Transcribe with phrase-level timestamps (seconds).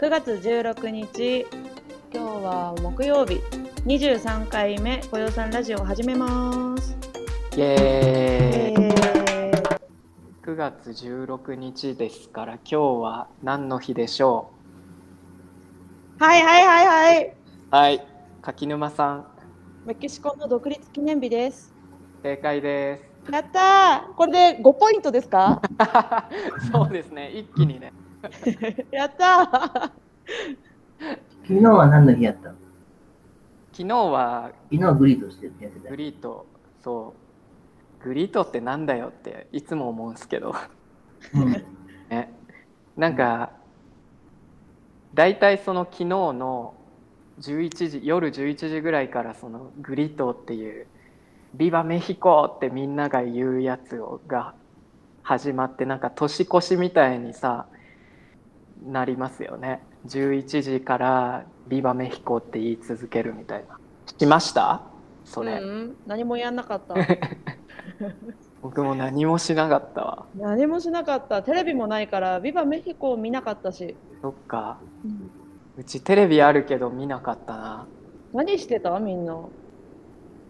[0.00, 1.46] 9月16日
[2.12, 3.40] 今日は木曜日。
[3.86, 6.96] 23回目ごよさんラジオを始めます。
[7.56, 8.84] イエーイ。
[8.84, 9.78] えー
[10.44, 14.50] 9月16日ですから今日は何の日でしょ
[16.18, 17.26] はいはいはいはい。
[17.26, 17.34] う
[17.70, 18.06] はい。
[18.40, 19.26] 柿沼さん。
[19.84, 21.74] メキシコの独立記念日です。
[22.22, 24.14] 正解でやったー。
[24.14, 25.60] これで5ポイントですか？
[26.60, 27.30] す そうですね。
[27.30, 27.92] 一気にね
[28.90, 29.92] やったー
[31.46, 32.56] 昨日は何の日やったの？
[33.72, 35.96] 昨日は昨日グリートしてるやってたグ。
[35.96, 36.46] リート
[36.82, 37.14] そ
[38.00, 40.54] うグリートってなんだよっていつも思うんですけど
[41.34, 41.52] うん。
[42.10, 42.32] ね
[42.96, 43.50] なんか
[45.14, 46.74] 大体その昨日の
[47.40, 50.86] 11時夜11時ぐらいからそのグリトっていう
[51.54, 54.54] 「ビバメヒコ!」ってみんなが言うやつをが
[55.22, 57.66] 始まってなんか年越しみたいにさ
[58.86, 59.82] なりますよね。
[60.06, 63.78] 11時から「ビバメヒコ!」って言い続けるみたいな。
[64.18, 64.82] しました？
[65.24, 66.94] それ、うん、何もやんなかった。
[68.62, 70.26] 僕も何もしなかったわ。
[70.36, 71.42] 何もしなかった。
[71.42, 74.78] テレビもないからビバメヒコを見なかったし、そっか。
[75.76, 77.86] うちテレビあるけど見なかったな。
[78.32, 78.98] 何してた？
[79.00, 79.36] みんな。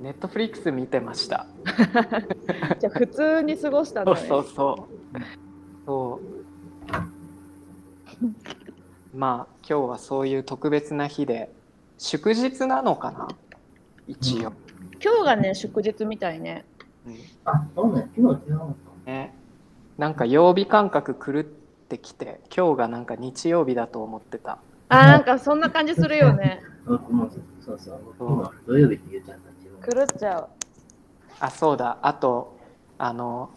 [0.00, 1.46] ネットフリックス見てました。
[2.78, 4.16] じゃあ普通に過ごしたんだね。
[4.20, 4.86] そうそうそう。
[5.86, 6.37] そう。
[9.14, 11.50] まあ今日はそういう特別な日で
[11.98, 13.28] 祝日なのかな？
[14.06, 14.52] 一応。
[15.02, 16.64] 今日がね祝日みたいね
[17.06, 18.08] うんあ、そうね。
[18.16, 18.74] 昨日違うのか。
[19.06, 19.34] ね。
[19.96, 24.58] なんか曜日感覚狂ってきて今日がなんか日曜日だと思ってた。
[24.90, 26.62] あなんかそんな感じするよね
[27.60, 28.50] そうそう。
[28.66, 29.48] 土曜日って言っちゃった。
[29.94, 30.48] 狂っちゃう
[31.40, 32.58] あそうだあと
[32.98, 33.50] あの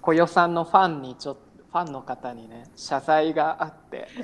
[0.00, 1.41] 小代さんのファンにちょっと
[1.72, 4.08] ファンの方にね謝罪があって。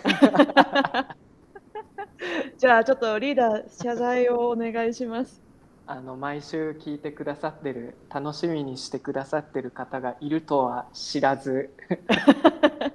[2.58, 5.40] じゃあちょっとリーダー謝罪をお願いします。
[5.86, 11.70] あの毎週聞いてくださってる楽しみにしてくださってる方がいるとは知らず。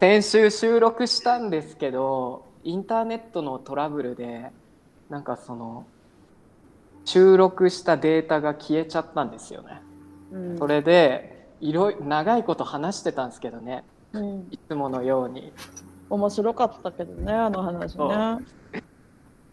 [0.00, 4.50] 先週収録したんですけどインターネットのトラブルで
[5.10, 5.84] なんかその
[7.04, 9.82] 収録したデータが消えちゃったんですよね。
[10.32, 10.58] うん。
[10.58, 11.33] それで
[11.64, 13.84] いろい長いこと話してたんですけどね。
[14.12, 14.48] うん。
[14.50, 15.50] いつものように。
[16.10, 18.14] 面白かったけどねあの話そね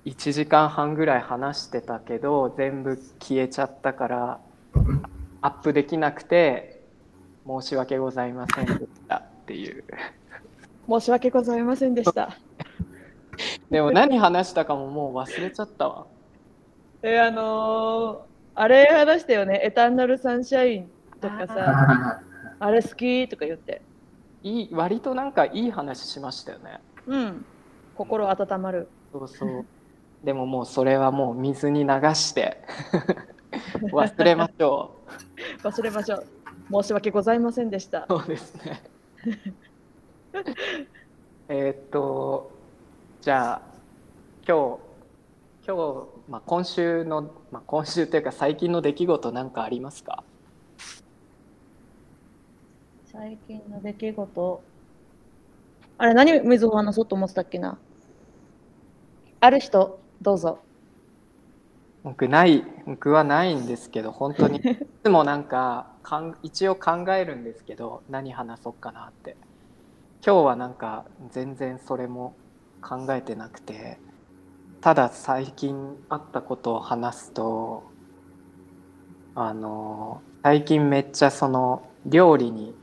[0.05, 4.39] 1時間半ぐらい話してたけど全部消えちゃったから
[5.41, 6.83] アップできなくて
[7.47, 9.85] 申し訳ございませんでしたっていう。
[10.89, 12.37] 申し訳ございませんでした。
[13.71, 16.05] でも何話したかももう忘れちゃったわ。
[17.03, 19.61] えあのーあれ話したよね。
[19.63, 22.19] エターナルサンシャインとかさ
[22.59, 23.81] ああれ好きとか言って。
[24.43, 26.79] いい割となんかいい話しましたよね。
[27.05, 27.45] うん。
[27.95, 28.89] 心温まる。
[29.11, 29.65] そうそう。
[30.23, 32.61] でももうそれはもう水に流して。
[33.91, 34.95] 忘れましょ
[35.63, 36.27] 忘れましょう。
[36.83, 37.99] 申し訳ございませんでした。
[38.01, 38.81] うそうですね。
[41.49, 42.51] えーっと
[43.21, 43.61] じゃあ
[44.47, 44.91] 今日
[45.67, 50.23] 今日、まあ、今週の、まあ、今週というか最近の出来事何かありますか？
[53.11, 54.61] 最近の出来事。
[55.97, 57.77] あれ何水を話そうと思ってたっけな？
[59.41, 60.59] ある人どうぞ。
[62.03, 64.59] 僕ない僕はないんですけど本当に。
[64.63, 69.35] いつもなんかかん一応考えるんですけど何話そうかなって。
[70.25, 72.33] 今日はなんか全然それも
[72.81, 73.99] 考えてなくて。
[74.79, 77.83] ただ最近あったことを話すと
[79.35, 82.73] あの最近めっちゃその料理に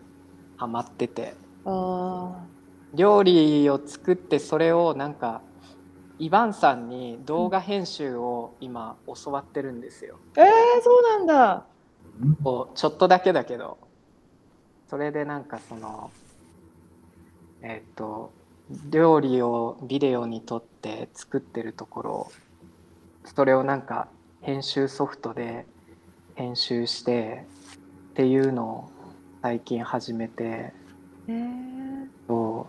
[0.59, 1.35] ハマってて。
[1.65, 2.45] あ
[2.95, 5.43] 料理を作ってそれをなんか
[6.19, 10.19] イバンさんに動画編集を今教わってるんですよ。
[10.35, 11.67] ーえー、そうなんだ。
[12.43, 13.79] こうちょっとだけだけど。
[14.89, 16.11] それでなんかその
[17.63, 18.33] えっ、と
[18.89, 22.33] 料理をビデオに撮って作ってるところ
[23.25, 24.09] それをなんか
[24.41, 25.67] 編集ソフトで
[26.35, 27.47] 編集して
[28.11, 28.91] っていうのを
[29.43, 30.73] 最近始めて。
[31.29, 32.67] えー、そ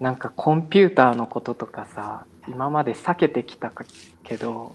[0.00, 0.02] う。
[0.02, 3.72] なんかコンピューターのこととかさ今まで避けてきた
[4.24, 4.74] けど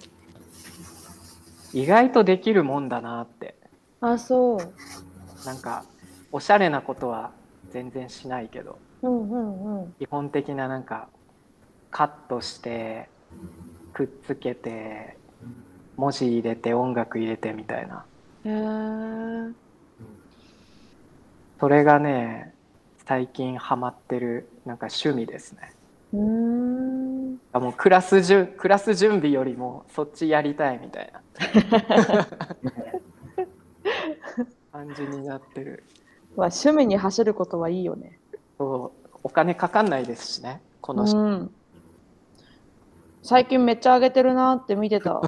[1.74, 3.56] 意外とできるもんだなって。
[4.02, 5.46] あそう。
[5.46, 5.86] なんか
[6.32, 7.32] おしゃれなことは
[7.72, 8.80] 全然しないけど。
[9.04, 9.94] うんうんうん。
[10.00, 11.10] 基本的ななんか
[11.92, 13.10] カットして
[13.94, 15.18] くっつけて
[15.96, 18.06] 文字入れて音楽入れてみたいな。
[18.46, 19.54] へえー、
[21.60, 22.54] それがね
[23.06, 25.72] 最近ハマってるなんか趣味ですね
[26.14, 27.38] うーん。
[27.52, 31.22] あもうクラス準クラス準備よりもそっちやりたいみたいな
[34.72, 35.84] 感じになってる
[36.36, 38.20] まあ趣味に走ることはいいよね。
[38.58, 41.52] そうお金かかんないですしねこの、うん。
[43.22, 45.22] 最近めっちゃ上げてるなって見てた。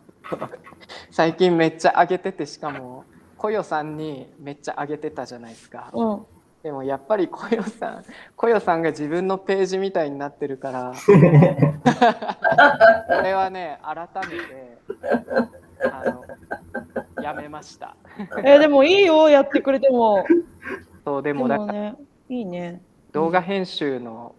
[1.11, 3.03] 最近めっちゃ上げててしかも
[3.41, 6.21] コヨさんにめっちゃ上げてたじゃないですかうん。
[6.61, 8.05] でもやっぱりコヨさん
[8.35, 11.11] コヨさんが自分のページみたいになってるから こ
[13.23, 14.77] れはね改めて
[15.91, 16.03] あ
[17.17, 17.95] のやめました
[18.43, 20.23] えでもいいよ、やってくれても。
[20.27, 20.35] で
[21.03, 21.95] そうでもだからね、
[22.29, 22.79] いいね。
[23.11, 24.35] 動画編集の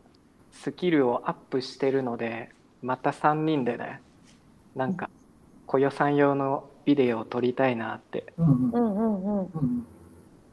[0.52, 2.50] スキルをアップしてるので
[2.82, 4.00] また3人でね
[4.76, 5.10] なんか
[5.66, 9.66] コヨさん用のビデオを撮りたいなってうんう。
[9.66, 9.86] ん。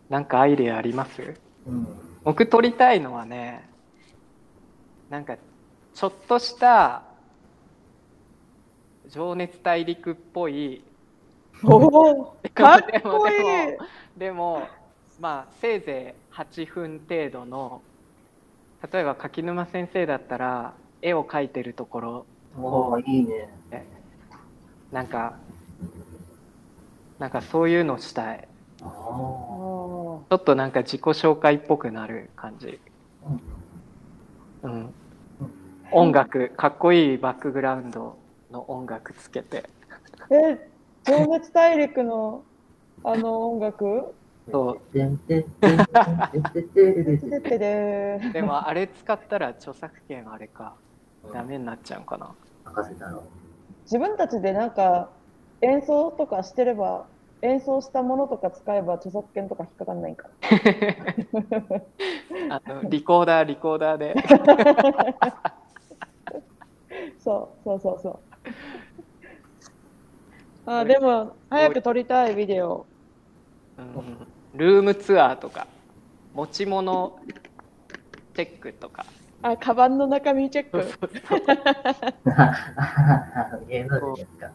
[0.09, 1.21] なんかアイデアあります？
[1.67, 1.87] うん。
[2.23, 3.67] 僕撮りたいのはね
[5.09, 5.37] なんか
[5.93, 7.03] ちょっとした
[9.07, 10.81] 情熱大陸っぽい
[11.63, 13.37] おお、 かっこいい。
[13.37, 13.87] でも
[14.17, 14.67] でも
[15.19, 17.81] まあせいぜい8分程度の
[18.91, 22.25] 例えば柿沼先生だったら絵を描いてるところ
[22.57, 23.49] おー、いいね。
[24.91, 25.33] なんか
[27.19, 28.47] なんかそういうのしたい
[28.79, 32.79] ちょっとなんか自己紹介っぽくなる感じ、
[34.63, 34.93] うん、
[35.91, 38.17] 音楽かっこいいバックグラウンド
[38.51, 39.69] の音楽つけて
[40.31, 40.69] え
[41.05, 42.43] 動物大陸の
[43.03, 44.13] あの音楽？
[44.51, 44.79] そう。
[44.93, 45.05] で
[48.41, 50.73] もあれ使ったら著作権あれか、
[51.33, 52.31] ダメになっちゃうかな。
[53.83, 55.09] 自分たちでなんか
[55.61, 57.05] 演奏とかしてれば
[57.41, 60.27] 演奏したものとか使えば著作権とか引っかかんないんか
[62.49, 64.15] あのリコーダーリコーダーで。
[67.19, 68.19] そうそうそうそう。
[70.65, 72.85] あでも早く撮りたいビデオ。
[73.77, 74.27] うん。
[74.55, 75.67] ルームツアーとか
[76.33, 77.19] 持ち物
[78.35, 79.05] チェックとか
[79.41, 80.85] あカバンの中身チェック
[83.67, 84.51] 芸能人ですか。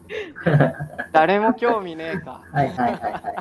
[1.11, 3.35] 誰も興味ねえかはいはいはいはいはい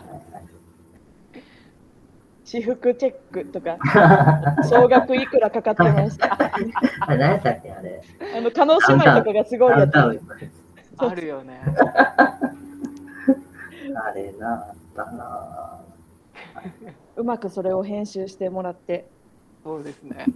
[2.45, 3.79] 私服チェックとか
[4.65, 6.73] 総額いくらかかってますかはい。
[7.01, 8.03] あれ何やったっけあれ。
[8.37, 9.97] あの叶姉妹とかがすごいやつ
[10.97, 11.61] あるよね
[13.97, 15.81] あれな、あったな。
[17.17, 19.09] うまくそれを編集してもらって
[19.63, 20.27] そうですね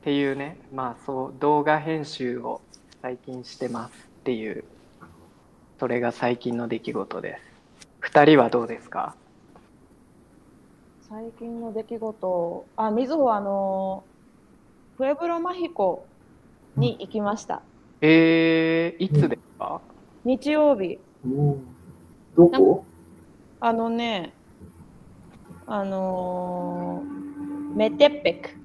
[0.00, 2.62] っていうねまあそう動画編集を
[3.02, 4.64] 最近してますっていう
[5.78, 7.42] それが最近の出来事です。
[8.00, 9.14] 二人はどうですか？
[11.08, 14.04] 最近の出来事あみずほあの
[14.96, 16.06] プエブロマヒコ
[16.76, 17.62] に行きました。
[18.00, 19.80] えー、いつですか、
[20.24, 20.98] 日曜日。
[21.24, 21.62] うん。
[22.36, 22.84] どこ？
[23.60, 24.32] あのね
[25.66, 28.59] あのーメテッペク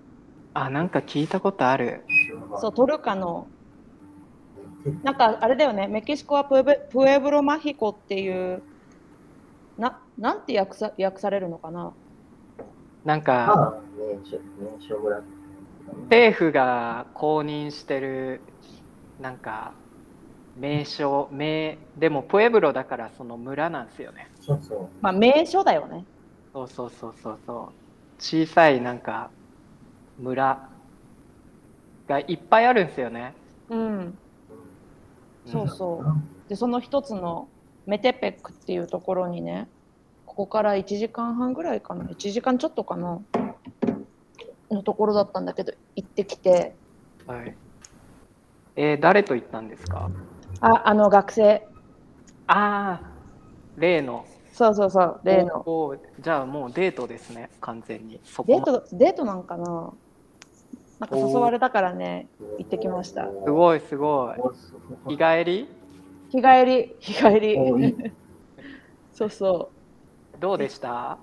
[0.55, 2.05] あなんか聞いたことある。
[2.61, 3.45] そうトルカの。
[5.03, 5.87] なんかあれだよね。
[5.87, 8.63] メキシコはプエブプエブロマヒコっていう
[9.77, 11.91] ななんて訳さ訳されるのかな？
[13.03, 13.79] なんか。
[16.09, 18.41] 政府が公認してる
[19.19, 19.73] なんか
[20.57, 24.29] 名称名でもプエブロだからその村なんですよね。
[24.39, 24.87] そうそう。
[25.01, 26.05] まあ名所だよね。
[26.53, 27.73] そうそうそうそうそう。
[28.19, 29.29] 小さいなんか
[30.19, 30.69] 村
[32.07, 33.33] がいっぱいあるんですよね。
[33.69, 34.17] うん。
[35.45, 36.07] そうそう。
[36.07, 36.23] うん。
[36.47, 37.47] でその一つの
[37.85, 39.67] メテペックっていうところにね
[40.25, 42.05] ここから1時間半ぐらいかな。
[42.05, 43.21] 1時間ちょっとかな。
[44.71, 46.75] のところだったんだけど行ってきて。
[47.27, 47.55] はい。
[48.75, 50.09] えー誰と行ったんですか？
[50.61, 51.67] ああの学生。
[52.47, 53.01] ああ
[53.77, 54.25] 例の。
[54.51, 55.65] そうそうそう例の。
[56.19, 58.19] じゃあもうデートですね完全に。
[58.23, 59.93] そデートデートなんかな
[60.99, 63.29] なんか誘われたからね行ってきました。
[63.45, 65.09] すごいすごい。
[65.09, 65.69] 日帰り？
[66.29, 68.11] 日帰り日帰り。
[69.13, 69.69] そうそ
[70.37, 70.39] う。
[70.39, 71.17] どうでした？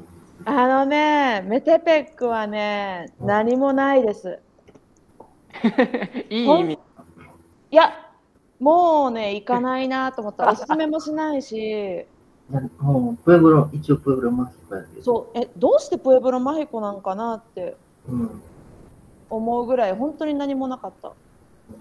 [0.44, 4.40] あのねメテペックはね何もないです。
[6.30, 6.78] いい意味。
[7.70, 7.92] いや
[8.60, 10.48] もうね行かないなと思った。
[10.52, 12.06] おすすめもしないし。
[12.80, 15.02] もう、プエブロ、一応プエブロマスコやけど。
[15.02, 17.76] そうえどうしてプエブロマヒコなんかなって。
[18.08, 18.12] う。
[18.12, 18.42] うん。
[19.32, 21.12] 思うぐらい本当に何もなかった。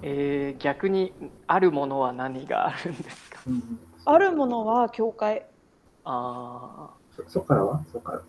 [0.01, 1.11] えー逆に
[1.47, 3.39] あるものは何があるんですか？
[3.45, 5.45] うん、あるものは教会。
[6.05, 7.83] あそそっからは？
[7.91, 8.21] そっから。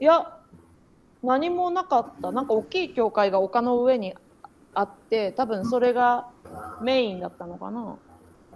[0.00, 0.38] いや
[1.22, 2.30] 何もなかった。
[2.30, 4.14] なんか大きい教会が丘の上に
[4.74, 6.28] あって多分それが
[6.80, 7.96] メインだったのかな。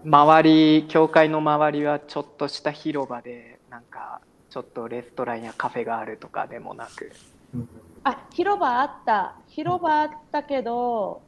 [0.04, 7.11] 周り教会の周りはちょっとした広場でなんかちょっとレストランやカフェがあるとかでもなく。
[7.54, 7.68] うん
[8.08, 9.34] あ広場あった。
[9.48, 11.22] 広場あったけど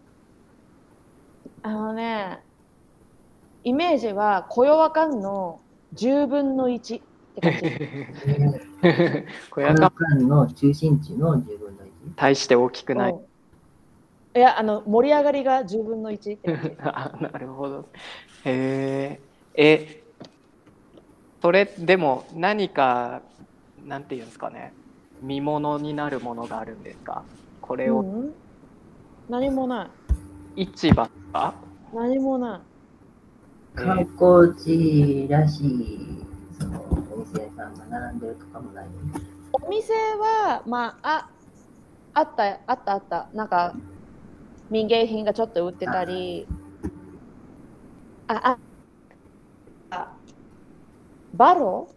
[1.62, 2.38] あのね
[3.64, 5.60] イメージは雇用わかんの
[5.92, 7.00] 10分の1っ
[7.34, 7.64] て感じ。
[9.50, 11.92] 小屋がこの間の中心地の10分の1。
[12.14, 13.12] 大して大きくない。
[13.12, 13.16] う。
[13.16, 13.18] ん
[14.36, 16.76] いやあの盛り上がりが10分の1って感じ。
[16.78, 17.88] あなるほど。
[18.44, 19.20] へ
[19.54, 20.04] ええ
[21.42, 23.22] それでも何か
[23.84, 24.72] なんていうんですかね
[25.22, 27.22] 見物になるものがあるんですか？
[27.60, 28.34] これをうん、
[29.28, 29.90] 何もな
[30.56, 30.62] い。
[30.62, 31.06] 市場？
[31.06, 31.54] とか
[31.94, 33.78] 何もない。
[33.78, 36.24] 観光地らしい
[36.58, 38.86] そのお店さんが並んでるとかもない。
[39.52, 41.28] お店はまあ
[42.14, 43.28] ああったあったあった。
[43.34, 43.74] なんか
[44.70, 46.46] 民芸品がちょっと売ってたり
[48.26, 48.58] ああ
[49.90, 50.12] あ
[51.34, 51.88] バロ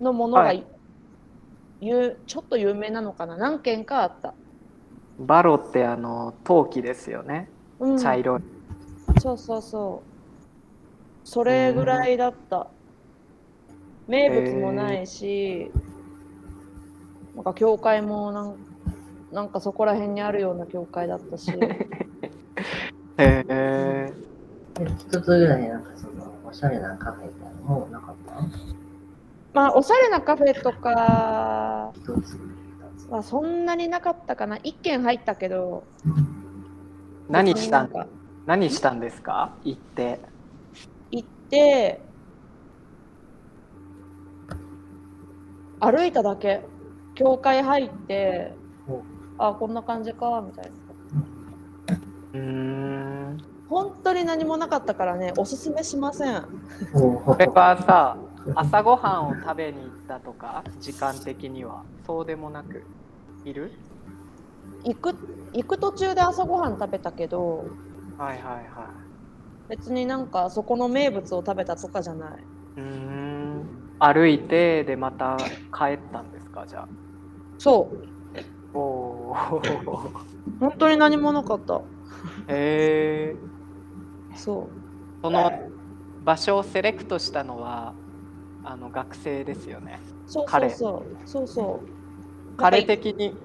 [0.00, 0.64] のものが、はい
[1.84, 3.36] ゆちょっと有名なのかな？
[3.36, 4.34] 何軒かあった、
[5.18, 7.48] バロってあの陶器ですよね。
[7.78, 8.40] うん、茶色い、
[9.20, 11.28] そうそうそう。
[11.28, 12.68] それぐらいだった。
[14.06, 15.70] 名物もないし、
[17.34, 18.56] なんか教会もなん
[19.32, 21.50] なんかそこら辺にあるような教会だったし。
[23.16, 24.12] へえ
[24.74, 28.03] で一つぐらいなんかそのおしゃれなカフェみたいなのもなかった
[29.54, 31.92] まあおしゃれなカフェとか。
[33.10, 34.56] はそんなになかったかな。
[34.56, 35.84] 1軒入ったけど。
[37.28, 37.88] 何したん？
[37.88, 38.06] か。
[38.46, 39.54] 何したんですか？
[39.62, 40.20] 行って。
[41.10, 42.00] 行って
[45.80, 46.62] 歩いただけ。
[47.14, 48.52] 教会入って
[49.38, 50.72] あこんな感じかみたいな。
[52.32, 53.38] うーん。
[53.68, 56.44] 本当に何もなかったからねおすすめしません。
[56.92, 58.16] これはさ
[58.54, 61.82] 朝ごはんを食べに行ったとか時間的には。
[62.06, 62.84] そうでもなく。
[63.44, 63.70] いる？
[64.84, 65.14] 行く
[65.54, 67.64] 行く途中で朝ごはん食べたけど
[68.18, 68.90] はいはいは
[69.68, 72.44] 別になんかそこの名物を食べたとかじゃない。
[72.76, 73.64] うーん。
[73.98, 75.36] 歩いてでまた
[75.72, 76.66] 帰ったんですか？
[76.66, 76.86] じゃ
[77.58, 78.04] そう。
[78.76, 79.34] あおお
[80.60, 81.80] 本当に何もなかった。
[82.48, 83.36] へえ
[84.36, 84.68] そう。
[85.22, 85.50] その
[86.24, 87.94] 場所をセレクトしたのは
[88.64, 90.00] あの学生ですよね。
[90.26, 91.28] そうそ彼うそう。
[91.28, 92.56] そうそう。
[92.56, 93.36] 彼的に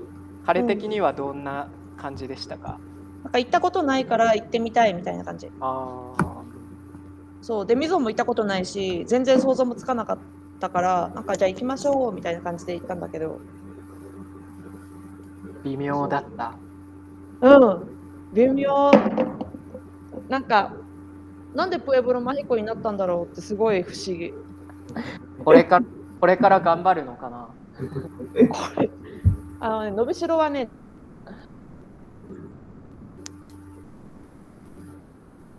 [0.46, 2.80] 彼的にはどんな感じでしたか、
[3.24, 5.52] なんか行ったことないから行ってみたいみたいな感じ。
[5.60, 6.44] ああ
[7.42, 7.66] そう。
[7.66, 10.20] でみぞも行ったことないし全然想像もつかなかっ
[10.60, 13.40] たからなんかじゃあ行きましょうみたいな感じで行ったんだけど。
[15.64, 16.58] 微妙だった。
[17.42, 17.90] うん。
[18.34, 18.92] 微妙。
[20.30, 20.74] なんか
[21.54, 24.34] なんでプエブロマヒコになったんだろうってすごい不思議
[25.44, 25.86] これから
[26.20, 27.50] これから頑張るのかな？
[29.62, 30.70] あのね伸びしろはね。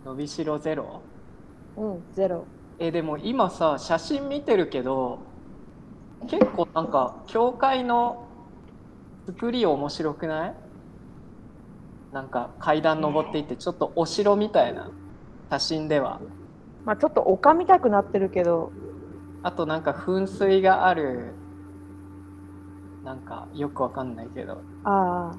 [0.05, 1.01] 伸びしろゼロ？
[1.77, 2.45] うんゼロ。
[2.79, 5.19] えでも今さ写真見てるけど
[6.27, 8.27] 結構なんか教会の
[9.27, 10.55] 作り面白くない？
[12.11, 14.89] なんか階段登っていってちょっとお城みたいな
[15.49, 16.19] 写真では。
[16.83, 18.71] まあちょっと丘見たくなってるけど
[19.43, 21.33] あとなんか噴水がある
[23.03, 24.61] なんかよくわかんないけど。
[24.83, 25.35] ああ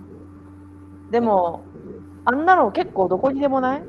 [1.10, 1.62] でも
[2.24, 3.82] あんなの結構どこにでもない？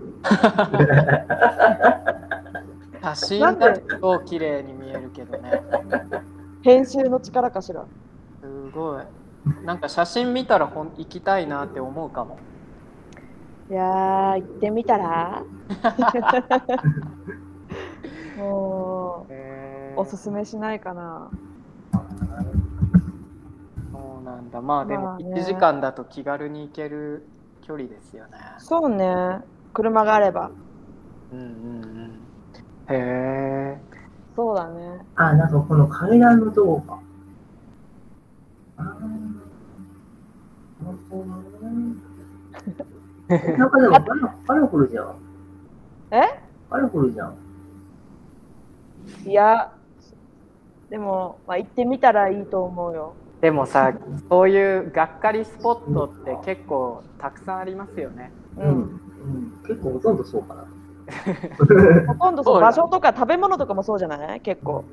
[3.01, 5.61] 写真だと綺麗に見えるけどね。
[6.61, 7.85] 編集の力かしら？
[8.41, 9.03] すごい。
[9.65, 12.37] なんか写真見たらほん行きたいなって思うかも。
[13.69, 15.43] いやー行ってみたら？
[18.37, 18.92] もう
[19.95, 21.29] おすすめしないかな。
[23.91, 24.61] そうなんだ。
[24.61, 25.33] まあでもまあね。
[25.35, 27.25] 1時間だと気軽に行ける
[27.61, 28.37] 距離ですよね。
[28.57, 29.41] そうね。
[29.73, 30.51] 車があれば。
[31.31, 32.11] うんうんうん。
[32.89, 33.77] へえ。
[34.35, 35.05] そうだね。
[35.15, 36.99] あ、なんかこの階段のとこか。
[38.77, 38.85] あー
[40.83, 41.95] なるほどね。
[43.57, 45.15] なんかでもカラカラフルじゃん。
[46.11, 46.21] え？
[46.69, 47.35] カラフルじゃん。
[49.25, 49.71] いや
[50.93, 53.15] でも、まあ、行ってみたらいいと思うよ。
[53.41, 53.93] でもさ
[54.29, 58.31] そういうがっかりスポットって結構たくさんありますよね。
[58.57, 58.69] う、うん。
[58.81, 59.01] ん。
[59.67, 60.65] 結構ほとんどそうかな。
[62.13, 64.41] ほとんどそそう場所とか食べ物とかもそうじゃない？
[64.41, 64.85] 結構。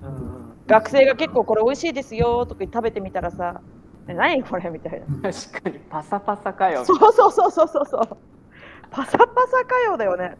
[0.00, 0.08] うん。
[0.08, 0.12] う
[0.52, 3.60] ん学生が結構これ美味しいですよとか食べてみたらさ
[4.08, 4.70] え何これ？
[4.70, 5.06] みたいな。
[5.30, 6.82] 確かにパサパサかよ。
[6.86, 8.00] そうそうそうそうそうそう。
[8.90, 10.38] パサパサかよだよね。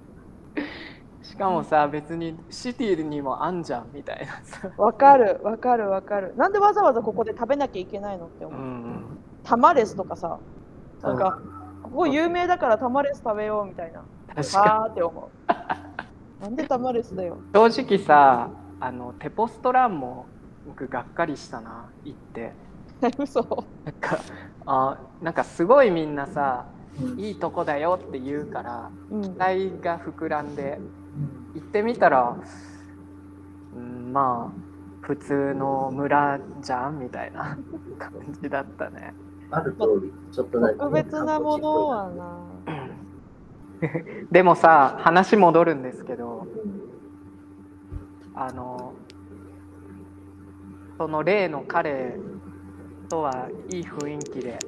[1.31, 6.35] しかもさ別にシティにもあんじゃんみたいなさわかるわかるわかる。
[6.37, 8.61] なんでわざわざここで食べなきゃいけないのってう思う。
[8.61, 10.39] んタマレスとかさ、
[11.03, 11.39] なんか、
[11.83, 14.03] ここ有名だからタマレス食べようみたいな。
[14.35, 16.43] 確かって思う。
[16.43, 17.37] なんでタマレスだよ。
[17.37, 18.49] に正直さ
[18.81, 20.27] あのテポストランも
[20.67, 22.53] 僕がっかりしたな行って
[23.19, 23.41] 嘘。
[23.85, 24.19] なんか
[24.67, 26.67] あなんかすごいみんなさ
[27.01, 29.31] うんいいとこだよって言うからうん期。
[29.31, 31.06] 待が膨らんでうん
[31.55, 32.37] 行ってみたら、
[33.77, 34.61] うん、まあ
[35.03, 37.57] 普通の村じゃんみたいな
[37.99, 39.15] 感じだったね。
[39.51, 42.39] ある通り、ちょっと特別なものはな。
[44.33, 46.47] でもさ話戻るんですけど
[48.35, 48.95] あの
[50.97, 52.19] その例の彼
[53.11, 54.59] とはいい雰囲気で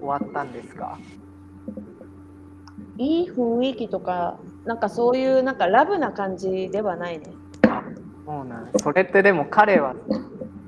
[0.00, 0.98] 終わったんですか？
[3.00, 7.32] いい雰囲気とか、なんかそういうなんかラブな感じではないね。
[8.26, 9.94] そうなんそれってでも彼は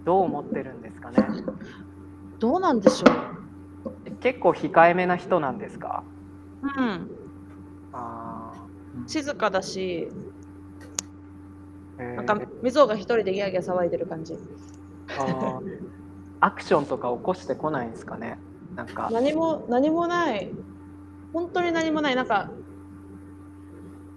[0.05, 1.17] どう思ってるんですかね？
[2.39, 3.07] どうなんでしょ
[4.21, 6.05] 結構控えめな人なんですか？
[6.63, 6.67] う。
[6.67, 7.11] うん。
[7.93, 8.53] あ
[9.07, 14.39] 静かだし、ーへーなんかみぞが一人でギャーギャー騒いでる感じ。
[15.19, 15.61] あー
[16.41, 18.39] アクションとか起こしてこないんですかね？
[18.75, 20.51] なんか何も何もない。
[21.33, 22.17] 本当に何もない。
[22.17, 22.51] なんか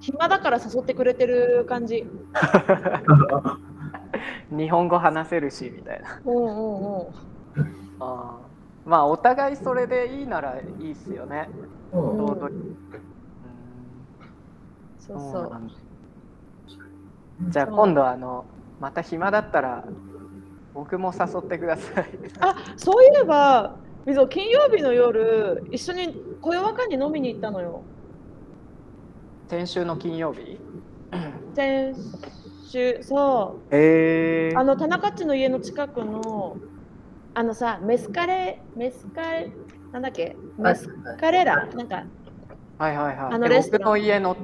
[0.02, 2.06] 暇だから誘ってくれてる感じ。
[4.52, 6.50] 日本語話せるしみたいなうんうんう
[7.04, 7.08] ん。
[8.00, 11.50] あーまあお互いそれでいいならいいっすよね
[11.92, 12.02] うん
[15.00, 15.52] そううんそう。
[17.50, 18.46] じゃあ今度あの
[18.80, 19.84] また暇だったら
[20.74, 22.06] 僕も誘ってください
[22.42, 27.82] あそういえば、みぞ金曜日の夜、一緒に小夜和に飲みに行ったのよ。
[29.50, 30.60] 先週の金曜日？
[31.56, 31.96] 先
[32.68, 33.76] 週、そう。
[33.76, 34.54] え。
[34.56, 36.58] あの田中っちの家の近くの
[37.34, 39.52] あのさメスカレメスカレ
[39.92, 40.36] なんだっけ？
[40.60, 40.88] メス
[41.20, 42.04] カレラなんか
[42.78, 43.18] はいはいはい。
[43.18, 43.90] あのえレストラン。
[43.90, 44.38] 僕の家の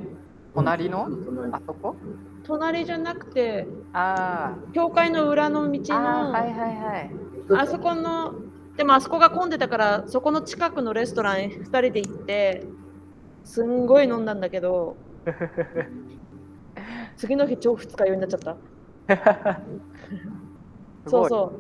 [0.56, 1.96] 隣の隣あそこ？
[2.44, 7.12] 隣じゃなくてあ教会の裏の道ーあーのはいはいはい。
[7.60, 8.34] あそこの
[8.78, 12.64] でもあそこが混んでたからそこの近くのレストラン2人で行って
[13.44, 14.96] すんごい飲んだんだけど
[17.18, 18.58] 次の日超二日酔いになっちゃった。
[21.08, 21.54] そうそ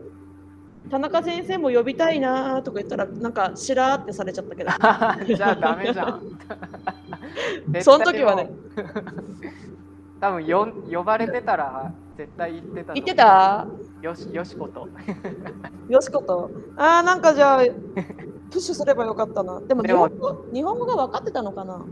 [0.87, 0.89] う。
[0.89, 4.71] 田中先生も呼びたいなーとか言ったらなんかしらーってされちゃったけど。
[5.35, 6.21] じゃあダメじゃん。
[7.81, 8.49] その時はね。
[10.19, 13.65] 多分よん呼ばれてたら絶対行ってた言ってた？
[14.03, 14.87] よしよしこと。
[15.89, 16.51] よしこと？
[16.77, 19.59] ああ、なんかじゃあ、プッシュすればよかったな。
[19.61, 21.83] でも日本語日本語が分かってたのかな？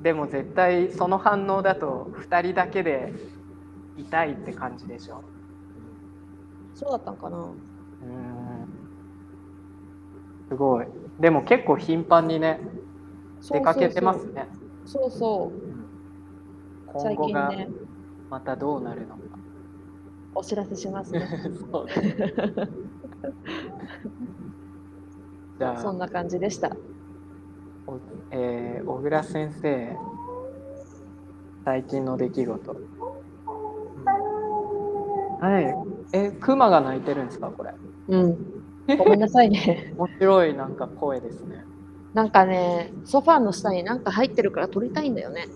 [0.00, 3.12] でも絶対その反応だと2人だけで
[3.96, 5.20] いたいって感じでしょ。
[6.74, 7.38] そうだったのかな？
[7.38, 8.68] うーん。
[10.48, 10.86] すごい。
[11.18, 12.60] でも結構頻繁にね
[13.50, 14.46] 出かけてますね。
[14.86, 15.60] そうそう。
[16.92, 17.68] 今後がね、
[18.30, 19.29] またどうなるのか
[20.34, 21.26] お知らせしますね。
[21.72, 21.92] そうね
[25.58, 26.74] じゃあそんな感じでした。
[27.86, 27.98] お
[28.30, 29.96] えー小倉先生
[31.64, 32.76] 最近の出来事
[35.40, 35.74] はい
[36.16, 37.74] えクマが鳴いてるんですかこれ？
[38.08, 38.38] うん。
[38.98, 39.92] ごめんなさいね。
[39.96, 41.64] 面白いなんか声ですね
[42.14, 45.46] なんかね、ソファーの下になんか入ってるから撮りたいんだよね。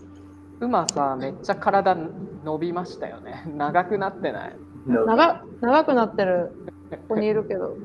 [0.65, 3.45] クマさめっちゃ体伸びましたよね。
[3.55, 4.57] 長くなってない？
[4.87, 6.53] 長長くなってる。
[6.91, 7.77] ここにいるけど、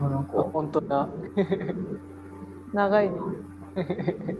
[0.00, 0.32] あなんか。
[0.42, 1.08] 本当だ。
[2.74, 3.16] 長いね。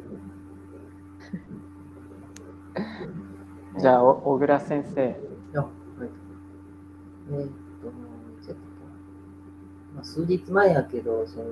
[3.78, 5.00] じゃあお小倉先生。
[5.02, 7.86] えーっと、
[8.44, 8.62] ちょっと、
[9.94, 11.44] まあ、数日前やけど、その、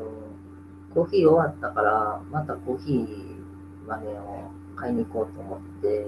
[0.92, 6.06] コーヒー終わったから、またコーヒー豆を買いに行こうと思って、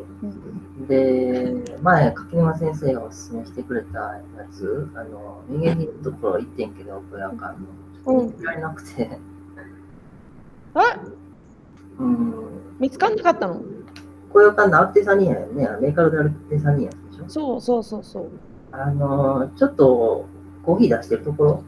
[0.88, 7.56] で、前、柿沼先生がおすすめしてくれたやつ、あの、人間のところ行ってんけど、小屋館の。
[7.56, 9.18] うん見つからなくて、
[10.72, 11.00] あ
[11.98, 12.34] うん、
[12.78, 13.60] 見つかんなかったの？
[14.32, 17.28] 小屋館のアルテサニアやね、メーカルでアルテサニアでしょ？
[17.28, 18.30] そうそうそうそう。
[18.72, 20.24] あの、ちょっと
[20.64, 21.64] コーヒー出してるところ、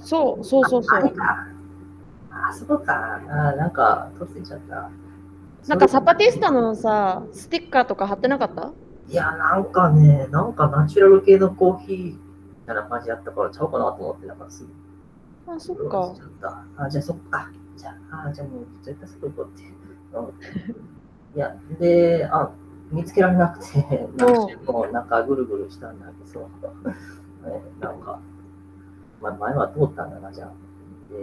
[0.00, 0.94] そうそうそうそう。
[0.96, 1.46] ああれか。
[2.32, 3.20] あそこか。
[3.28, 4.90] あなんか、取ってちゃった。
[5.68, 8.72] なんかサパティスタのさ、ステッカーとか貼ってなかった？
[9.08, 15.52] いや、なんかね、なんかナチュラル系のコーヒーキャラマジやったからちゃうかなと思って、なんかすぐ。
[15.52, 16.14] あ、そっか。
[16.76, 17.50] あ、じゃあそっか。
[17.76, 19.64] じゃあ、あじゃあもう絶対そこ行こうって。
[19.64, 20.80] うん
[21.36, 22.50] いや、で、あ、
[22.90, 26.48] 見つけられなくて、何周もなんかぐるぐるしたんだけど、
[27.46, 28.18] えなんか、
[29.22, 30.48] まあ、前は通ったんだな、じゃあ。
[31.12, 31.16] で、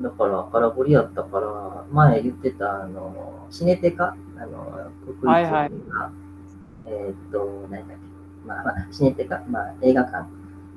[0.00, 5.44] だから空振りやったから、前言ってた、あの、シネテカ、あの、国立はい。
[5.44, 6.12] はいが
[6.86, 10.26] えーっと、何だっけ、まあ、まあ、シネテカ、まあ、映画館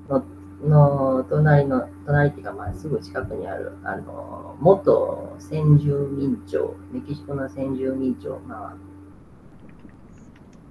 [0.10, 0.24] の、
[0.68, 8.76] の隣の、隣っていうか、まあ、すぐ近くにある、あの、元先住民庁、メキシコの先住民庁、まあ、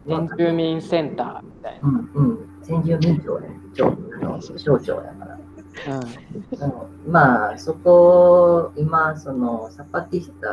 [0.07, 5.39] 原住民センターみたいうんうん、先住民庁ね、庁、あの省庁やから。
[7.07, 10.49] まあ、そこ、今、その、サパティスタ、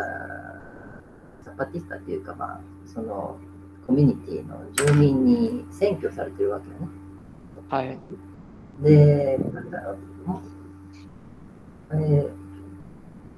[1.43, 3.37] サパティスタっていうか、まあ、その、
[3.85, 6.87] コミュニティの住民に占拠されてるわけよね。
[7.69, 7.99] はい。
[8.81, 9.97] で、なんだろう、
[11.91, 12.29] えー、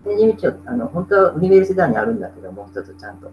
[0.04, 3.32] 先住民庁、あの、本当はウニベルシダーにあるんだけど、もう一つちゃんと。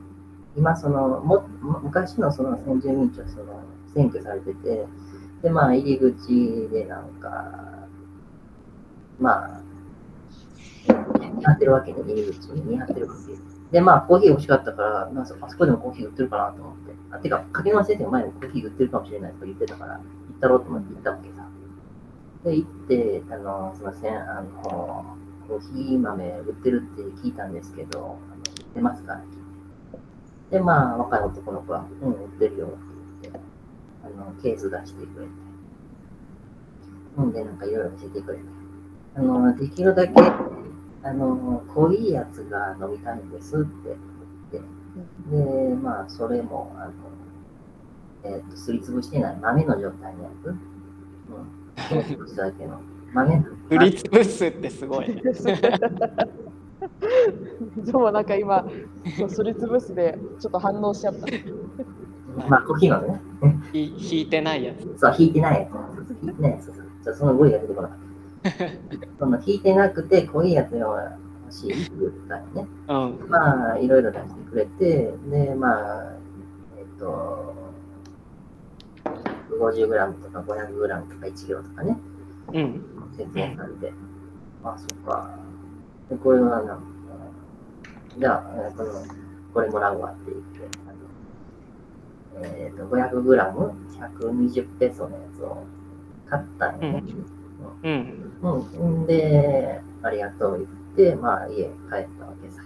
[0.57, 3.63] 今、その、もも昔のその先住民庁、その、
[3.95, 4.87] 占拠されてて、
[5.43, 7.78] で、まあ、入り口でなんか、
[9.19, 9.61] まあ、
[11.39, 13.49] 見張ってるわけね、入り口に見張ってるわけ。
[13.73, 16.95] で、まあ、コーヒー美味しかったから、まあ、そあそこでもコーヒー売ってるかなと思って。
[17.11, 20.03] あ、てか、柿沼先生が前にコーヒー売ってるかもしれないとか言ってたから、行っ
[20.41, 21.47] たろうと思って行ったわけさ。
[22.45, 29.33] で、行って、あの、すいません、あの、コーヒー豆売ってるって聞いたんですけど、あの売ってますかって聞い
[30.51, 30.59] て。
[30.59, 32.77] で、まあ、若い男の子は、うん、売ってるよって
[33.23, 33.41] 言って、
[34.05, 35.33] あの、ケース出してくれて。
[37.17, 38.58] ほんで、なんかいろいろ見せてくれて。
[39.19, 40.15] あの、できるだけ、
[41.03, 43.67] あの、濃いやつが飲みたいんですって
[44.53, 44.69] 言って、
[45.37, 46.93] で、まあ、それも、あの、
[48.23, 50.47] えっ、と、すりつぶしてない豆の状態のやつ。
[50.47, 50.57] うん。
[51.89, 52.81] すりつぶすだけの。
[53.13, 55.23] 豆振りつぶすってすごいね。
[57.91, 58.65] そう、なんか今、
[59.19, 61.27] そうすりつぶすでちょっと反応しちゃった。
[62.49, 63.21] まあ、コーヒー豆ね。
[63.73, 64.87] ひ引いてないやつ。
[64.97, 65.71] そう、引いてないやつ。
[66.23, 66.73] 引いてないやつ。
[67.19, 68.08] その語彙が出てこなかった。
[69.19, 72.67] その引いてなくて濃いやつが欲しいって言ったよね。
[72.89, 73.29] うん。
[73.29, 76.13] まあ、いろいろ出してくれて、で、まあ、
[76.79, 77.55] えっと、
[79.59, 81.99] 50g とか 500g とか 1kg とかね、
[82.53, 82.85] うん。
[83.17, 83.93] 節約されて、
[84.63, 85.39] あ、そっか。
[86.09, 86.79] で、これはなんか、
[88.19, 88.93] じゃあ、えーこの、
[89.55, 95.65] これもらうわって言って、あのえっ、と、500g120 ペソのやつを
[96.29, 97.03] 買ったんよね。
[97.83, 97.91] うん。
[97.91, 98.18] うん。
[98.59, 102.07] んで、ありがとう言って、まあ、家帰ったわ
[102.43, 102.63] けさ。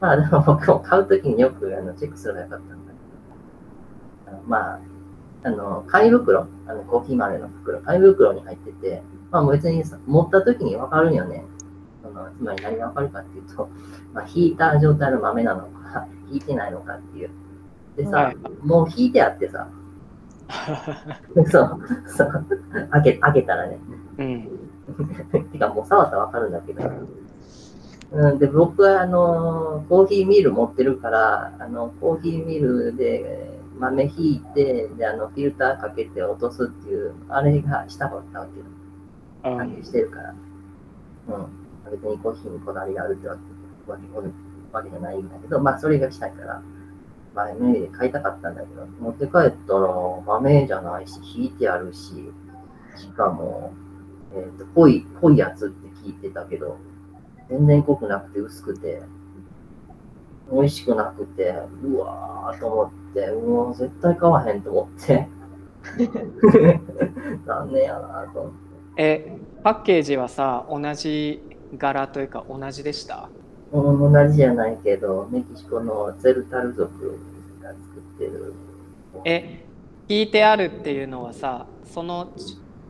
[0.00, 2.92] まあ、でも僕も買うときによくあのチェックすればよかったんだ
[4.26, 4.80] けど、あのまあ、
[5.44, 11.44] あの、紙袋、あのコーヒー豆の袋、紙袋に入ってて、まあ別にさ持ったときにわかるんよね。
[12.02, 13.68] そのつまり何がわかるかっていうと、
[14.12, 17.30] まあ、引いた状態の豆なのか、引いてないのかっていう。
[17.96, 19.68] でさ、はいもう引いてあってさ、
[21.50, 22.46] そう、そう、
[22.90, 23.78] 開け開けたらね、
[24.18, 24.48] うん。
[25.52, 26.90] てかもう触ったらわかるんだけど。
[28.10, 38.64] うん、で、僕はあの、コーヒーミル持ってるから、あの、コーヒーミルで豆ひいて、で、あの、フィルターかけて落とすっていう、あれがしたかったわけよ。
[38.64, 38.78] うん
[39.40, 40.34] 関係してるから。
[41.28, 41.90] うん。
[41.90, 43.36] 別にコーヒーにこだわりがあるってわ
[43.86, 44.04] けわけ
[44.72, 46.62] わけじゃないんだけど、まあ、それがしたいから、
[47.46, 49.30] 豆で買いたかったんだけど、持って帰っ
[49.66, 49.88] たら
[50.26, 52.32] 豆じゃないし、引いてあるし、
[52.96, 53.72] しかも、
[54.34, 56.76] えっ、と、濃い、濃いやつって聞いてたけど、
[57.48, 59.02] 全然濃くなくて薄くて、
[60.52, 65.28] 美味しくなくて、うわーと思って、うわ絶対買わへんと思って。
[67.46, 68.58] 残念やなと思って。
[68.96, 71.42] え、パッケージはさ、同じ
[71.76, 73.28] 柄というか同じでした？
[73.32, 77.18] うん同じじゃないけど、メキシコのツェルタル族
[77.62, 78.54] が作ってる。
[79.24, 79.66] え、
[80.08, 82.28] 引いてあるっていうのはさ、その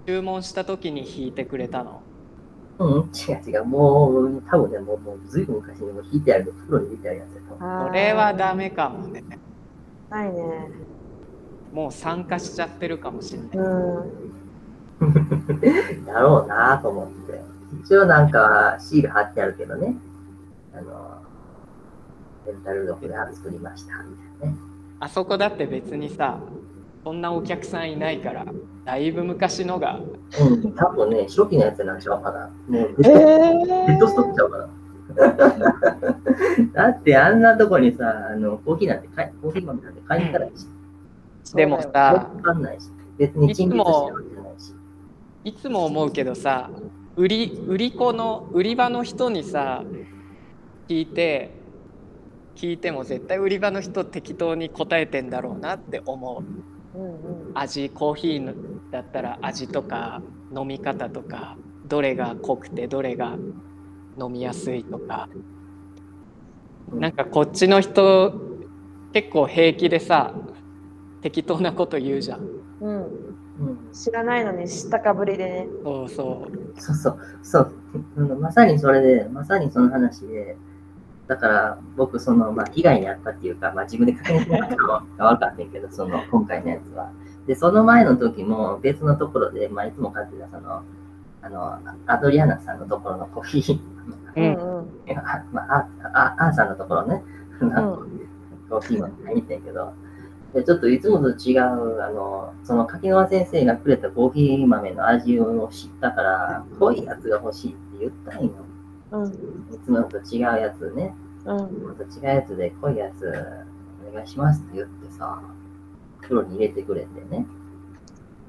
[0.06, 2.00] 注文した時に引いてくれたの？
[2.78, 3.64] うん、違う違う。
[3.64, 9.24] もう、多分ね、もう、もうずいぶん昔にもう引いてある、袋に入れてあるやつやと思うこれはダメかもね。
[10.08, 10.70] ないね。
[11.72, 13.48] もう参加しちゃってるかもしれない。
[13.52, 16.06] うん。
[16.06, 17.40] だろうなと思って。
[17.84, 19.96] 一応なんかシール貼ってあるけどね。
[20.74, 21.22] あの、
[22.46, 24.58] レンタル族で作りました、みたいなね。
[25.00, 26.40] あそこだって別にさ、
[27.04, 28.44] そんなお客さんいないから、
[28.84, 30.00] だいぶ昔のが、
[30.40, 32.50] うん、多分ね、初期のやつなんちゃうかな。
[32.68, 33.12] もうえデ
[33.94, 34.68] ッドストッークちゃうかな。
[36.74, 40.66] だってあんなとこにさ、あのコーヒーなんて買い、コーヒー豆なんて買いに行かないし、
[41.54, 41.88] でもさ、
[42.34, 44.74] わかんないし、別に陳列してるわけじゃないし。
[45.44, 46.68] いつも思うけどさ
[47.16, 49.82] 売り売り子の売り場の人にさ
[50.88, 51.50] 聞いて
[52.56, 56.42] 聞いても絶対売り場の人適当に答えてんだろうなって思
[56.94, 56.98] う。
[56.98, 57.58] うんうん。
[57.58, 58.54] 味コーヒーの
[58.90, 60.22] だったら味とか
[60.56, 63.36] 飲み方とかどれが濃くてどれが
[64.18, 65.28] 飲みやすいとか。
[66.92, 68.32] なんかこっちの人
[69.12, 70.32] 結構平気でさ
[71.22, 72.40] 適当なこと言うじゃん。
[72.80, 73.02] うん。
[73.02, 73.92] うん。
[73.92, 75.68] 知らないのに知ったかぶりでね。
[75.84, 76.80] そうそう。
[76.80, 77.72] そうそう、そう、
[78.16, 80.56] うんまさにそれで、まさにその話で、
[81.28, 87.10] だから僕、その、まあ、被害に遭ったっていうか、まあ、自分で確認しなかったのは分かんないけど、その、今回のやつは。
[87.46, 90.82] で、その前の時も別のところで、まあ、いつも買ってた、その、
[91.42, 93.80] あの、アドリアナさんのところのコーヒー、う
[94.36, 94.44] うん。
[94.52, 95.18] んうん。
[95.18, 97.22] あまあ、ああアーさんのところね、
[98.68, 99.92] コーヒーも買いに行ったけど、
[100.54, 108.67] でちょっといつもと違う、あの、その柿川先生がくれたコーヒー豆の味を知ったから、濃いやつが欲しいって言ったんよ。
[109.10, 113.26] うんいつもと違うやつね、うんいつもと違うやつで濃いやつ
[114.08, 115.40] お願いしますって言ってさ、
[116.20, 117.46] 袋に入れてくれてね、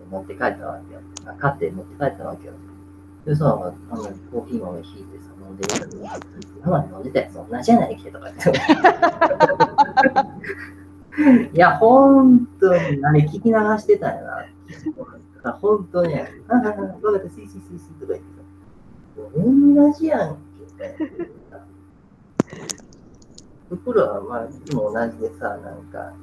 [0.09, 1.01] 持って帰ったわけよ。
[1.25, 2.53] あ買って持って帰ったわけよ。
[3.25, 3.45] でさ、
[3.91, 6.09] あのコーヒー豆引いてさ、飲んでるのに、
[6.63, 8.51] 今まで飲んでたやつ同じやないけとか言って。
[11.53, 14.29] いや、本当に、あれ聞き流してたんやな。
[14.29, 14.43] だ
[15.41, 20.37] から本当に、ああ、ああ、ごめんなさい、スイスイスイスイとか言ってさ、同じやん
[20.79, 20.95] け。
[23.69, 26.13] 袋はまあ、いつも同じでさ、なんか、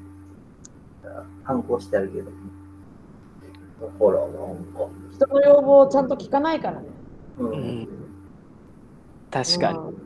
[1.45, 2.31] 反抗してあるけど。
[3.99, 4.31] ほら、なん
[4.75, 4.89] か。
[5.13, 6.87] 人の要望をちゃんと聞かないからね
[7.39, 7.45] う。
[7.45, 7.89] うんん
[9.31, 10.03] 確かにうん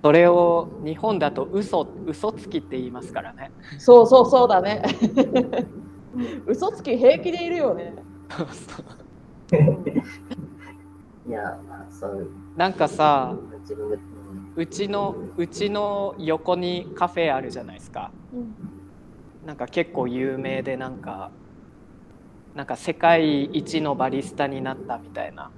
[0.00, 4.82] それを日本だと嘘嘘つきって言いますからねそうそうそうだね
[6.14, 7.94] うん嘘つき平気でいるよね
[8.30, 13.34] そうそう いや、まあ、そういう、なんかさ
[13.68, 14.52] 自分で、うん。
[14.56, 18.10] うちのうちの横にカフェあるじゃないですか。
[18.32, 18.54] うん。
[19.46, 21.30] なんか結構有名でなんか
[22.54, 25.50] なんか世界一のバリスタになったみたいな。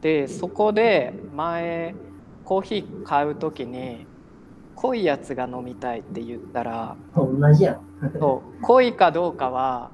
[0.00, 1.94] でそこで前
[2.44, 4.06] コーヒー買う時に
[4.74, 7.80] 濃いやつが飲みたいって言ったら同じやん。
[8.18, 9.90] そう濃いかどうかは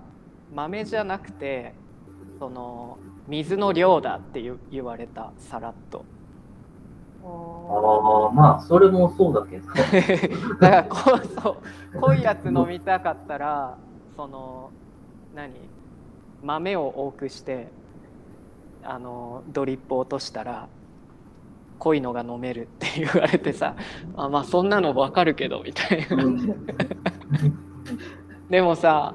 [0.55, 1.75] 豆じゃなくて
[2.39, 6.05] その水の量だって言われたさらっと
[7.71, 9.67] ああ、まあ、それもそうだけど。
[10.61, 11.51] だからこうそ
[11.97, 13.77] う濃いやつ飲みたかったら
[14.17, 14.71] その
[15.35, 15.53] 何？
[16.43, 17.69] 豆を多くして
[18.83, 20.69] あのドリップ落としたら
[21.79, 23.75] 濃いのが飲めるって言われてさ
[24.17, 26.25] あまあそんなの分かるけどみたいな。
[26.25, 26.67] うん。
[28.49, 29.15] でもさ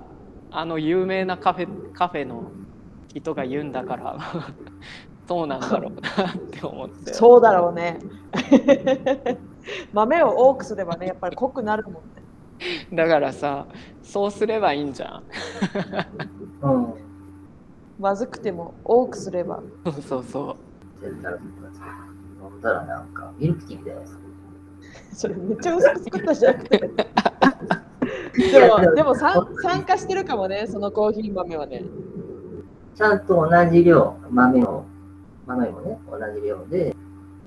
[0.52, 2.52] あの有名なカフェカフェの
[3.14, 4.18] 人が言うんだから
[5.28, 7.14] そうなんだろうなって思って。
[7.14, 8.00] そうだろうね。
[9.94, 12.00] 豆を多くすればねやっぱり濃くなるもんね。
[12.94, 13.66] だからさ
[14.02, 15.24] そうすればいいんじゃん。
[16.62, 16.94] うん。
[18.00, 19.62] まずくても多くすれば。
[19.86, 20.58] そうそうそ
[21.02, 25.20] 絶対飲んだらなんか、ミルクティーみたいなやつ。
[25.20, 26.80] それめっちゃ嘘つくったじゃなくて。
[28.52, 31.84] でもでも参参加してるかもねそのコーヒー豆はね。
[32.96, 34.86] ちゃんと同じ量、豆を、
[35.46, 36.96] 豆もね、同じ量で、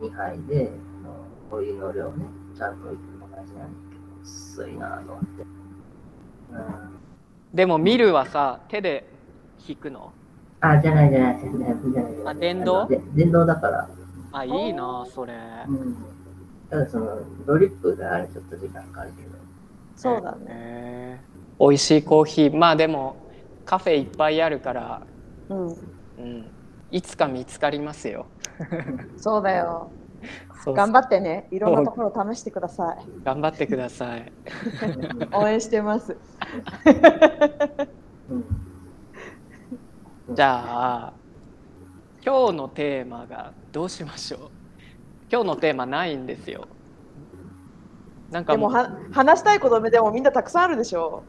[0.01, 0.71] 2杯で、
[1.03, 2.99] あのお湯の量ね、ちゃんと同じ
[3.55, 5.43] なんだけど、薄いなと思って。
[6.53, 6.63] うん、う
[7.55, 9.09] でもミルはさ手で
[9.67, 10.13] 引くの？
[10.61, 12.13] あ、じゃないじゃない、じゃない、じゃない。
[12.27, 12.83] あ電動？
[12.83, 13.89] ので電動だから。
[14.33, 15.33] あいいなそれ
[15.67, 15.97] うん。
[16.69, 19.37] ただその、ドリップがあれちょっと時間かかるけど。
[19.97, 21.23] そうだね
[21.59, 23.17] 美味しいコーヒーまあでも
[23.65, 25.07] カフェいっぱいあるから、
[25.49, 26.51] うんうん、
[26.91, 28.27] いつか見つかりますよ。
[29.17, 29.91] そうだよ。
[30.67, 31.47] 頑張ってね。
[31.51, 32.97] いろんなところを試してください。
[33.25, 34.33] 頑張ってください。
[35.33, 36.17] 応援してます。
[38.31, 38.45] うん。
[40.35, 41.13] じゃあ
[42.25, 44.41] 今日のテーマがどうしましょう？
[45.31, 46.67] 今日のテーマないんですよ
[48.31, 51.23] なんかでもは話したいことでもみんなたくさんあるでしょ。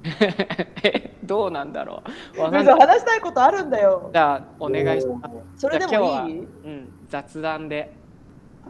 [0.84, 2.02] え どうなんだろ
[2.38, 2.42] う。
[2.42, 4.10] 話したいことあるんだよ。
[4.14, 5.22] じゃあお願いしま
[5.56, 5.62] す。
[5.62, 6.40] それでもいい？
[6.40, 7.94] うん、雑談で。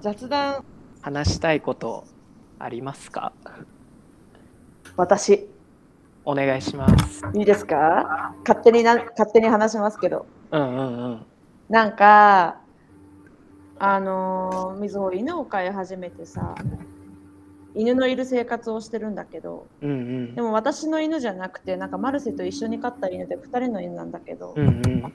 [0.01, 0.63] 雑談。
[1.01, 2.03] 話したいこと
[2.59, 3.31] ありますか？
[4.97, 5.49] 私。
[6.25, 7.23] お願いします。
[7.33, 8.33] いいですか？
[8.45, 10.25] 勝手にな勝手に話しますけど。
[10.51, 11.25] うんうんうん。
[11.69, 12.57] なんか
[13.79, 16.55] あのー、みずほ犬を飼い始めてさ
[17.75, 25.13] 犬のいる生活をしてるんだけどうんうんでも私の犬じゃなくてなんかマルセと一緒に飼った犬で2人の犬なんだけど、うんうん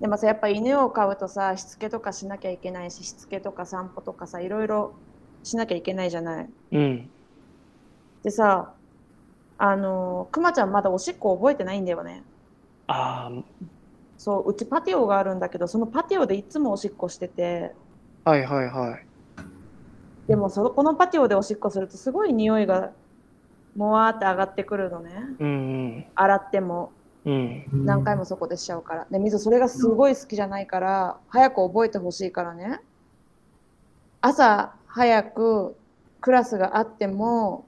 [0.00, 4.94] でもさやっぱ犬を飼うとさしつけとかしなきゃいけないししつけとか散歩とかさいろいろ
[5.42, 6.48] しなきゃいけないじゃない。
[6.72, 7.10] うん。
[8.22, 8.72] でさ
[9.58, 12.22] あのくまちゃんまだおしっこ覚えてないんだよね。
[12.86, 13.30] あ
[14.16, 17.74] そううちパティオがあるんだけどそのパティオでいつもおしっこしてて
[18.24, 19.06] あ、はいはいはい。
[20.30, 22.92] でもそのこのパティオでおしっこするとすごい匂いが
[23.74, 25.10] もわーって上がってくるのね。
[25.40, 26.92] うん洗っても。
[27.24, 29.06] 何回もそこでしちゃうから。
[29.10, 32.80] で水それがすごい好きじゃないから早く覚えてほしいからね。
[34.20, 35.76] 朝早く
[36.20, 37.66] クラスがあっても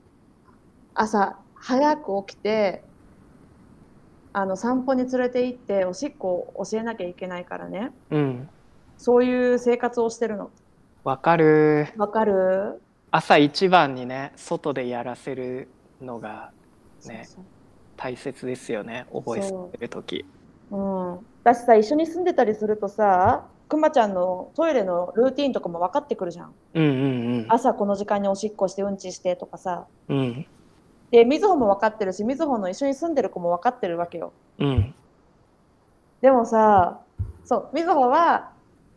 [0.94, 2.84] 朝早く起きて
[4.32, 7.90] あの散歩に連れて行っておしっこを教えなきゃいけないからね。
[8.12, 8.48] うん。
[8.98, 10.52] そういう生活をしてるの
[11.04, 11.88] わかる。
[11.96, 15.68] わかる朝一番にね、外でやらせる
[16.00, 16.50] のが
[17.06, 17.28] ね
[17.96, 19.06] 大切ですよね。
[19.12, 20.20] 覚えさせるとき。
[20.20, 26.88] そううん、私さ一緒に住んでたりするとさくまちゃんのトイレのルーティンとかも分かってくるじゃんうんう
[27.42, 30.18] ん朝この時間におしっこしてうんちしてとかさうん。
[30.18, 30.46] うん。
[31.10, 34.94] でみずほも分かってるしみずほの一緒に住んでる子も分かってるわけようん。
[36.22, 37.00] でもさ
[37.44, 38.51] そうみずほは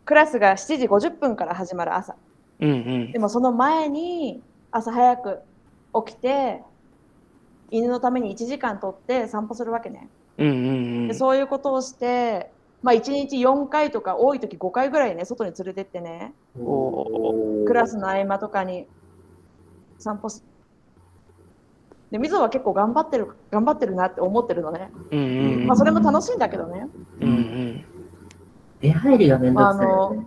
[0.05, 2.15] クラスが7時50分から始まる朝。
[2.59, 3.11] うんうん。
[3.11, 4.41] でもその前に
[4.71, 5.41] 朝早く
[6.05, 6.61] 起きて
[7.71, 10.07] 犬のために1時間取って散歩するわけね。
[10.37, 12.51] うんうんでそういうことをして、
[12.83, 16.33] まあ、1日4回とか多い時5回ぐらいね外に連れてってね。
[16.59, 18.85] おクラスの合間とかに
[19.97, 20.43] 散歩す
[22.11, 25.21] でみずほは結構頑張ってる頑張ってるなって思ってるのね、うんう
[25.63, 25.67] ん。
[25.67, 26.87] まあ、それも楽しいんだけどね。
[27.21, 27.85] うんうん
[28.85, 30.25] 出入りがめんどくさいよね。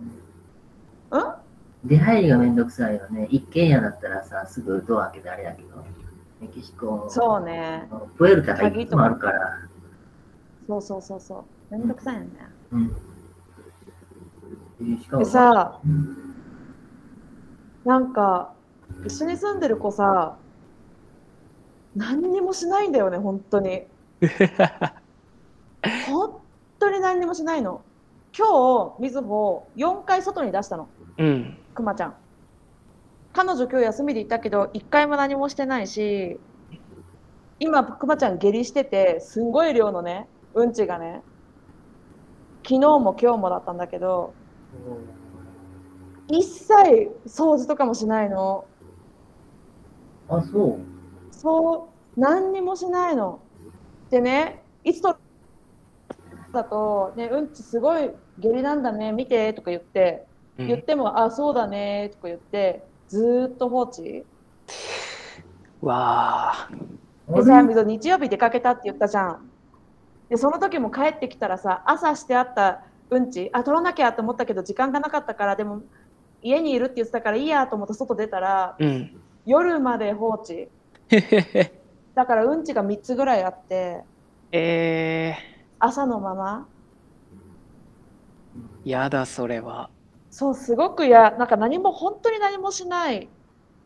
[1.11, 1.23] うん？
[1.85, 3.27] 出入りがめんどくさいよね。
[3.31, 5.83] 一軒家だったらさ、すぐドア開けてあれやけど、
[6.41, 7.87] メキシコ、そうね。
[8.17, 9.59] プエルタがいつもあるから、
[10.67, 11.75] そうそうそうそう。
[11.77, 12.29] めんどくさいよね。
[12.71, 12.89] うん。
[15.01, 16.17] しかもでさうん。
[17.85, 18.53] なんか
[19.05, 20.37] 一緒に住んでる子さ
[21.95, 23.87] 何にもしないんだよね本当に。
[26.07, 26.39] 本
[26.79, 27.81] 当に何にもしないの
[28.39, 30.87] 今日みずほ4回外に出したの。
[31.17, 31.57] うん。
[31.75, 32.15] くまちゃん。
[33.33, 36.39] 彼女今日休みでいたけど1回も何もしてないし
[37.59, 41.21] 今くまちゃん下痢しててすんごい量のねうんちがね
[42.63, 44.33] 昨日も今日もだったんだけど
[46.29, 48.65] 一切掃除とかもしないの。
[50.29, 51.33] あ、そう。
[51.33, 53.41] そう何にもしないの。
[54.11, 55.17] でねいつと
[56.53, 60.25] だと、ね、うんちすごい下痢なんだね見てとか言って
[60.57, 64.25] 言っても、あそうだねとか言ってずーっと放置？
[65.81, 66.69] わあ。
[67.29, 69.49] でさ日曜日出かけたって言ったじゃん。
[70.29, 75.81] でその時も帰ってきたらさ朝してあったうんちあ取らなきゃと思ったけど時間がなかったからでも
[76.43, 79.21] 家にいるって言ってたからいいやと思って外出たらうん。
[79.45, 80.69] 夜まで放置。
[82.13, 84.03] だからうんちが3つぐらいあって
[84.51, 85.35] え
[85.79, 86.78] 朝のままー、
[88.85, 89.89] やだそれは。
[90.31, 93.27] そうすごくやなんか何も本当に何もしない。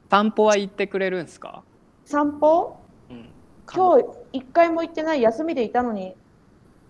[0.10, 1.63] 散歩は行ってくれるんすか、
[2.06, 2.77] 散歩？
[3.10, 3.29] うん、
[3.73, 6.15] 今日一回も行ってない休みでいたのに。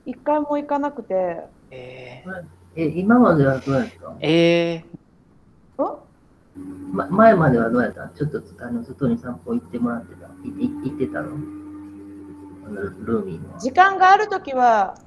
[0.05, 1.45] 一回も行かなくて。
[1.71, 4.83] えー、え、今まではどうやったえ
[5.77, 10.27] うんま、前まではどうやったちょっとあの外に散歩行ってもらってた。
[10.43, 11.29] いい行ってたの？
[12.65, 13.57] あのルーミーの。
[13.59, 14.97] 時間がある時は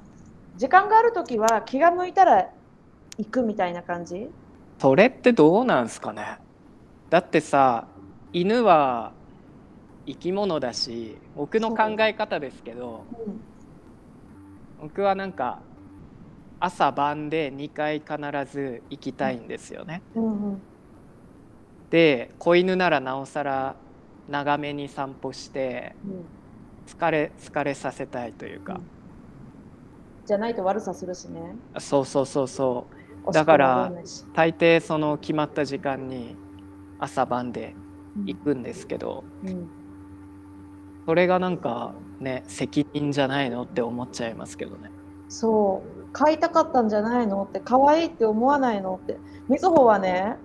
[0.57, 2.49] 時間がある時は気が向いたら
[3.17, 4.15] 行くみたいな感じ？
[4.15, 4.29] ー、
[4.79, 6.37] それってどうなんすかね？
[7.09, 7.87] だってさ
[8.33, 9.13] 犬は
[10.05, 13.39] 生き物だし僕の考え方ですけどうん。
[14.81, 15.59] 僕はなんか
[16.59, 18.15] 朝晩で2回必
[18.51, 20.01] ず行きたいんですよね。
[20.15, 20.61] うんうん。
[21.89, 23.75] で子犬ならなおさら
[24.29, 26.25] 長めに散歩してうん。
[26.87, 28.79] 疲れ疲れさせたいというか、
[30.25, 31.53] じゃないと悪さするしね。
[31.79, 32.96] そうそうそうそう
[33.31, 33.91] だから
[34.33, 36.35] 大抵その決まった時間に
[36.99, 37.75] 朝晩で
[38.17, 38.25] うん。
[38.25, 39.69] 行くんですけど、うん。
[41.05, 44.91] それがなんかね責任じゃないのって思っちゃいますけどね。
[45.29, 46.11] そう。
[46.13, 49.17] 買いたかったんじゃないのって可愛いって思わないのって。
[49.47, 50.37] みずほはね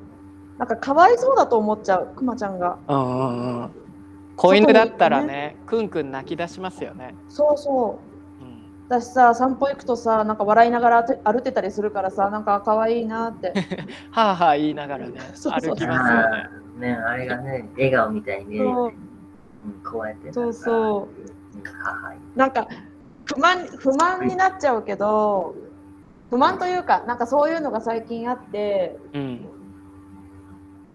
[0.59, 2.79] なんかかわいそうだと思っちゃうくまちゃんが。
[2.89, 3.71] うんうんうん。
[4.37, 7.15] 子犬だったらねくんくん泣き出しますよね。
[7.29, 8.07] そうそう。
[8.07, 8.12] うん
[9.01, 13.53] 私さ散歩行くとさなんか笑いながらて歩いてたりするからさなんか可愛いなって
[14.13, 16.23] はあはあ言いながらね そうそう歩きますよね。
[16.23, 18.97] あーね、あれがね、笑顔みたいに見えるよね。
[19.67, 20.33] うん、こうやって。
[20.33, 22.39] そうそう。
[22.39, 22.67] なんか
[23.27, 25.55] 不満不満になっちゃうけど
[26.31, 29.47] 不満というかなんかそういうのが最近あってうん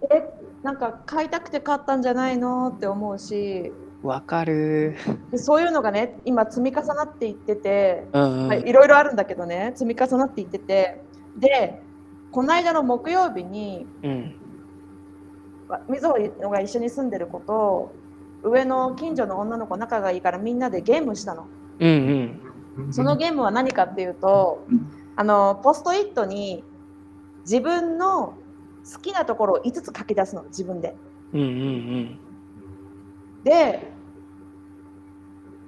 [0.09, 0.27] え
[0.63, 3.71] なんか買いたくて買ったんじゃないのって思うし
[4.07, 4.95] わかる。
[5.31, 11.01] でそういうのがね今積み重なっていってて、うんうん、はい、いろいろあるんだけどね積み重なっていってて
[11.37, 11.81] で
[12.31, 14.35] この間の木曜日にうん。
[15.67, 17.93] わみずほのが一緒に住んでる子と
[18.41, 21.47] 上の近所の女の子仲がいいからみんなでゲームしたの。
[21.79, 22.41] うん
[22.91, 24.65] そのゲームは何かっていうと
[25.15, 26.63] あのポストイットに
[27.41, 28.35] 自分の
[28.91, 30.95] 好きなところを5つ書き出すの自分で。
[31.33, 32.19] うんうんうん。
[33.43, 33.96] で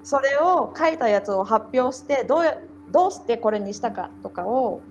[0.10, 2.58] それを書いたやつを発表してどうや
[2.90, 4.82] どうしてこれにしたかとかを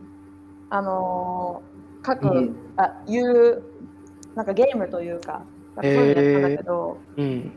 [0.70, 2.56] あのー書く、うん。
[2.76, 3.62] あ言う
[4.36, 5.42] なんかゲームというか
[5.74, 7.52] そういうのやったんだけど、うん。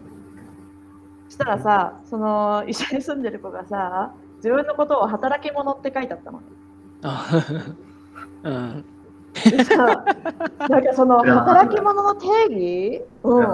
[1.29, 6.41] したらさその一緒に住んでる子がさ自分のことを働き者って書いてあったの。
[7.03, 7.27] あ
[8.41, 8.85] うん。
[10.67, 13.45] なんかその働き者の定義、うん、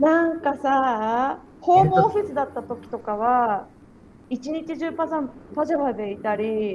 [0.00, 3.66] なんかさホームオフィスだった時とかは
[4.30, 6.72] 一日中パジャパジャマでいたり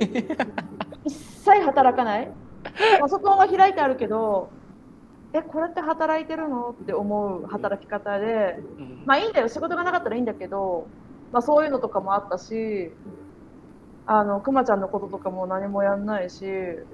[1.06, 2.32] 一切働かない。
[3.00, 4.50] パソコンは開いてあるけど
[5.34, 6.70] えこれって働いてるの？
[6.70, 9.04] って思う働き方でうん。
[9.06, 9.48] まあいいんだよ。
[9.50, 10.88] 仕事がなかったらいいんだけど、
[11.32, 12.92] まあ、そういうのとかもあったし
[14.06, 16.86] あのくまちゃんのこととかも何もやんないしえ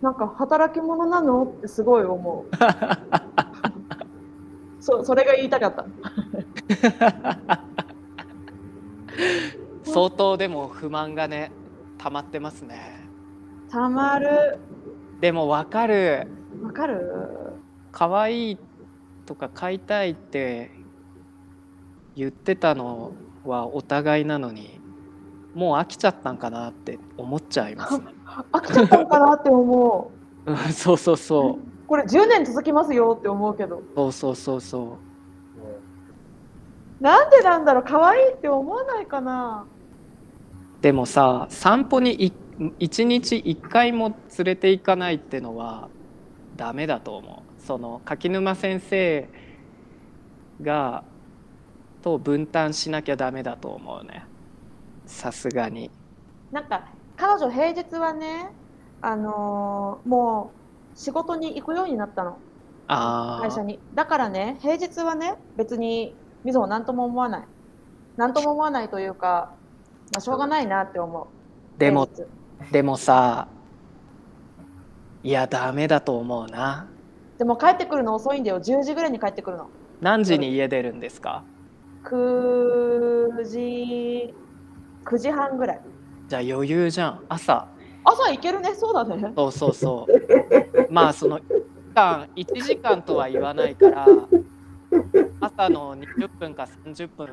[0.00, 1.44] なんか働き者なの？
[1.44, 2.54] ってすごい思う。
[4.80, 5.84] そうそれが言いたかった
[9.84, 11.52] 相当でも不満がね
[11.98, 13.06] 溜まってますね。
[13.70, 14.58] たまる。
[15.20, 16.26] でもわかる。
[16.62, 17.52] わかる？
[17.92, 18.58] 可愛い
[19.26, 20.70] とか買いたいって
[22.16, 23.12] 言ってたの
[23.44, 24.80] はお互いなのに
[25.54, 28.04] もう飽きちゃったんかなって思っちゃいますね。
[28.52, 30.10] 飽きちゃったのかなって思
[30.46, 30.50] う。
[30.50, 31.86] うんそうそうそう。
[31.86, 33.82] これ10年続きますよって思うけど。
[33.94, 34.96] そうそうそうそ
[37.02, 39.66] なんでなんだろう可愛いって思わないかな。
[40.78, 42.32] うでもさ散歩にい
[42.78, 45.88] 一日一回も連れて行かないってのは
[46.54, 47.60] ダメだと思う。
[47.60, 49.28] その柿沼先生
[50.62, 51.02] が
[52.02, 54.24] と分担しなきゃダメだと思うね。
[55.04, 55.90] さすがに。
[56.52, 56.86] なんか
[57.16, 58.52] 彼女平日はね
[59.00, 60.52] あのーも
[60.94, 62.38] う仕事に行くようになったの。
[62.86, 63.80] ああ会社に。
[63.92, 66.14] だからね平日はね別に
[66.44, 67.42] みずほ何とも思わない。
[68.16, 69.54] 何とも思わないというか、
[70.12, 71.26] まあ、しょうがないなって思う。
[71.78, 72.08] でも
[72.70, 73.48] でもさ
[75.22, 76.86] いやダメだと思うな。
[77.38, 78.60] でも帰ってくるの遅いんだよ。
[78.60, 79.68] 10時ぐらいに帰ってくるの。
[80.00, 81.44] 何時に家出るんですか
[82.04, 84.34] ？9時
[85.04, 85.80] 9時半ぐらい。
[86.28, 87.24] じゃあ余裕じゃん。
[87.28, 87.68] 朝。
[88.04, 88.74] 朝行けるね。
[88.74, 89.32] そうだね。
[89.36, 90.92] そうそうそう。
[90.92, 94.06] まあその1時間1時間とは言わないから
[95.40, 97.28] 朝の20分か30分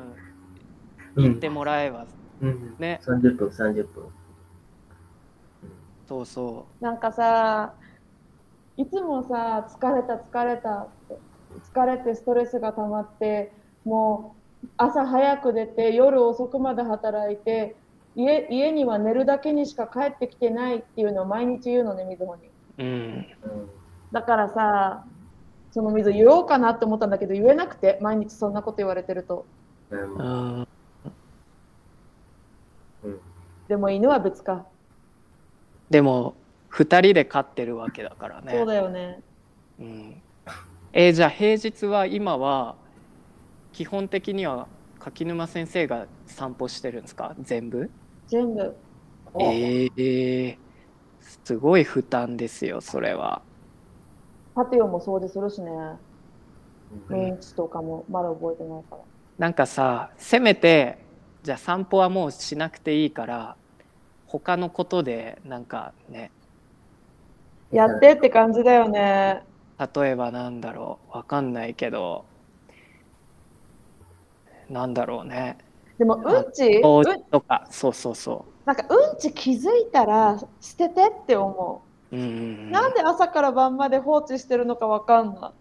[1.16, 2.06] 行ってもらえば
[2.40, 2.76] うん。
[2.78, 4.04] ね30分、30分。
[6.08, 7.74] そうそなんかさ
[8.76, 11.18] いつもさ疲れた疲れたって
[11.72, 13.52] 疲れてストレスが溜まって
[13.84, 17.76] もう朝早く出て夜遅くまで働いて
[18.16, 22.48] 家家には寝るだけにしか帰ってきてないっていうのを毎日言うのねみずほに
[22.78, 23.26] ううんうん。
[24.12, 25.04] だからさ
[25.72, 29.46] その水言おうかなって思ったんだけど言えなくて毎日そんなこと言われてると。
[29.90, 30.14] うん。
[33.04, 33.20] うん。
[33.68, 34.66] でも犬は別か、
[35.90, 36.34] でも
[36.72, 38.52] 2人で飼ってるわけだからね。
[38.52, 39.22] そうだよね。
[39.78, 40.22] うん、
[40.92, 42.74] えーじゃあ平日は今は
[43.72, 44.66] 基本的には
[44.98, 47.34] 柿沼先生が散歩してるんですか？
[47.40, 47.90] 全部？
[48.26, 48.76] 全部。
[49.38, 50.58] えー、
[51.44, 53.42] すごい負担ですよそれは
[54.60, 55.70] パティオも掃除するしね。
[55.70, 57.16] うん。
[57.16, 59.02] メンチとかもまだ覚えてないから。
[59.38, 60.98] なんかさせめて
[61.42, 63.56] じゃあ散歩はもうしなくていいから
[64.26, 66.30] 他のことでなんかね。
[67.72, 69.44] やってって感じだよね。
[69.78, 71.16] 例えばなんだろう。
[71.16, 72.26] わかんないけど。
[74.68, 75.56] なんだろうね。
[75.98, 76.82] でもうんち
[77.30, 77.66] とか。
[77.70, 82.28] そうそうそなんかうんち気づいたら捨ててって思ううんうんう
[82.68, 82.72] う、ん。
[82.72, 85.54] なんで朝から晩まで放置してるのかわかんな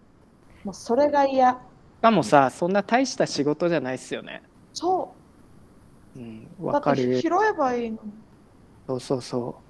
[0.63, 0.65] い。
[0.65, 1.53] もうそれが嫌。
[1.53, 4.43] しかもさそんな大した仕事じゃないっすよね。
[4.73, 5.15] そ
[6.15, 6.19] う。
[6.19, 7.21] んうだわかる。
[7.21, 8.13] 拾えばいいのに。
[8.87, 9.63] そうそうそ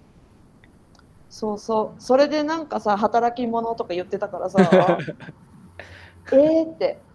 [1.29, 2.01] そうそう。
[2.01, 4.59] それでなんかさ働き者とか言ってたからさ。
[6.31, 7.05] えーって。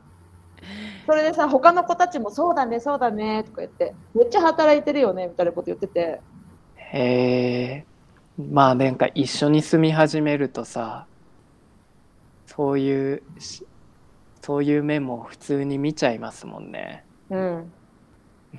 [1.06, 3.96] それでさ他の子たちもそうだねそうだねとか言って。
[4.14, 6.22] めっちゃ働いてるよねみたいなこと言ってて。
[6.76, 7.86] うへえ
[8.36, 11.06] まあなんか一緒に住み始めるとさ
[12.46, 13.66] そういうし
[14.42, 17.06] そういう面も普通に見ちゃいますもんね。
[17.30, 17.72] うん。
[18.52, 18.56] う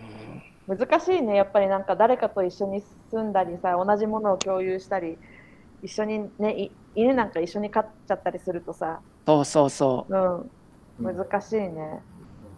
[0.73, 1.35] ん、難しいね。
[1.35, 5.17] やっぱりなんか誰かと一緒に住んだりさ同じものを共有したり
[5.81, 10.15] 一緒にねい犬なんか一緒に飼っちゃったりするとさ、そうそうそう。
[10.17, 10.39] ん、
[10.99, 11.17] うん。
[11.17, 12.03] 難しいね。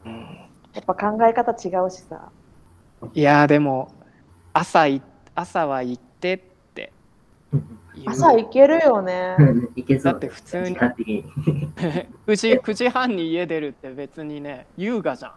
[0.05, 0.09] う。
[0.09, 2.31] うん、やっぱ考え方違うしさ。
[3.13, 3.93] いやーでも
[4.53, 5.01] 朝い
[5.35, 6.56] 朝は行ってって
[8.05, 9.35] 朝行けるよね。
[9.75, 10.13] いけそう。
[10.13, 10.65] だって普通に。
[10.69, 11.23] 時間的に。
[12.27, 15.33] 9時 ,9 時半に家出るって別にね優雅じゃん。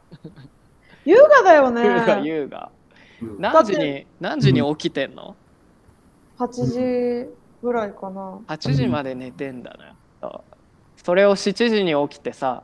[1.05, 1.85] 優雅だよね。
[1.85, 2.71] 優雅優雅。
[3.23, 3.41] うん。
[3.41, 5.37] 何時に何時に起きてんの
[6.39, 7.31] ？8時
[7.63, 9.95] ぐらいかな ?8 時まで寝てんだね。
[10.97, 12.63] それを7時に起きてさ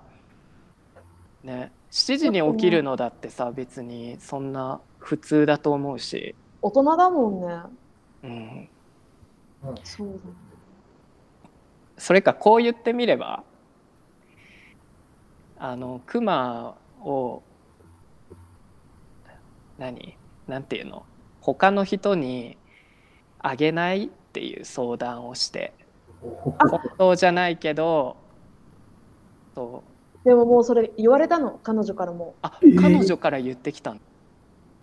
[1.42, 7.62] ね7時に起きるのだってさ別にそんな普通だと思うし、大人だもんね。
[8.24, 8.68] うん、
[9.84, 10.14] そうだ
[11.98, 13.42] それかこう言ってみれば
[15.58, 17.42] あのクマを
[19.78, 20.16] 何？
[20.46, 21.04] なんていうの？
[21.40, 22.56] 他の人に
[23.38, 25.72] あげないっていう相談をして
[26.20, 26.56] 本
[26.98, 28.16] 当じゃないけど
[29.54, 29.82] そ
[30.24, 30.28] う。
[30.28, 31.58] でももうそれ言われたの？
[31.62, 32.34] 彼女からも。
[32.42, 34.00] あえー彼女から言ってきたの。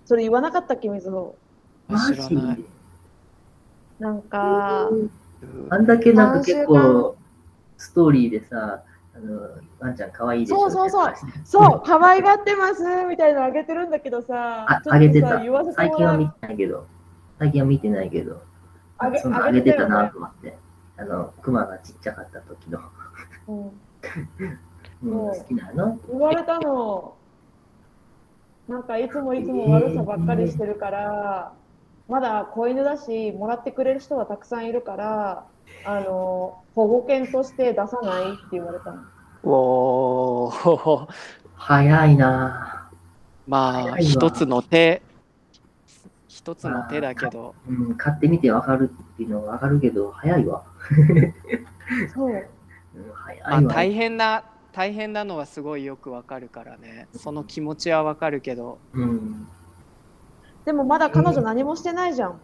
[0.05, 0.89] それ言わなかったっけ？
[0.89, 1.35] みずほ
[2.07, 2.63] 知らない、
[3.99, 4.89] なんか
[5.69, 7.15] あんだけなんか結構
[7.77, 8.83] ストーリーでさ、
[9.15, 11.13] あのワンちゃん可愛いでしょそうそうそう。
[11.43, 15.41] そう可愛がってますみたいなのあげてるんだけどさああげてた。
[15.75, 16.87] 最近は見てないけど、
[17.39, 18.41] 最近は見てないけど、
[18.97, 20.57] あげそのげてたなと思って。
[20.95, 22.79] あの、クマがちっちゃかった時の。
[23.47, 23.57] うん。
[23.65, 23.73] うん、
[25.01, 25.41] そう。
[25.41, 25.99] 好きなの？
[26.07, 27.15] 言われたの。
[28.67, 31.53] なんかいつもいつも悪さばっかりしてるから、
[32.07, 35.45] まだ子犬だしもらってくれる人はたくさんいるから
[35.85, 39.01] あの保護犬として出さないって言われたの。
[39.43, 41.07] おー。
[41.55, 42.89] 早いな。
[43.47, 45.01] まあ一つの手
[46.27, 47.55] 一つの手だけど。
[47.67, 50.63] うん、買ってみてわかるっていうのはわかるけど、早いわ。
[52.13, 52.29] そう。
[52.95, 53.73] うん、早まあいわ。
[53.73, 54.43] 大変な
[54.73, 57.07] 大変なのはすごいよくわかるからね。
[57.15, 58.79] その気持ちはわかるけど。
[58.93, 59.47] うん。
[60.65, 62.31] でもまだ彼女何もしてないじゃん。
[62.33, 62.37] っ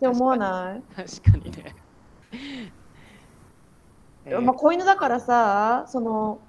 [0.00, 0.82] て思わない？
[0.96, 1.74] 確かにね、
[4.24, 6.40] えーまあ、子犬だからさその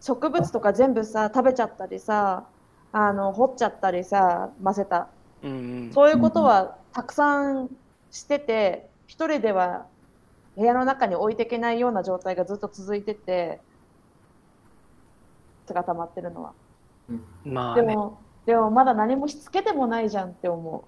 [0.00, 2.44] 植物とか全部さ食べちゃったりさ
[2.92, 5.08] あの掘っちゃったりさ混ぜた。
[5.42, 5.54] うんう
[5.90, 5.92] ん。
[5.92, 7.68] そういうことはたくさん
[8.10, 9.86] してて一人では
[10.56, 13.60] 部屋の中に置いていけないような状態がずっと続いてて
[15.68, 16.52] が溜まってるのは。
[17.44, 17.82] まあね。
[17.82, 20.84] でもでもまだ何もしつけてもないじゃんって思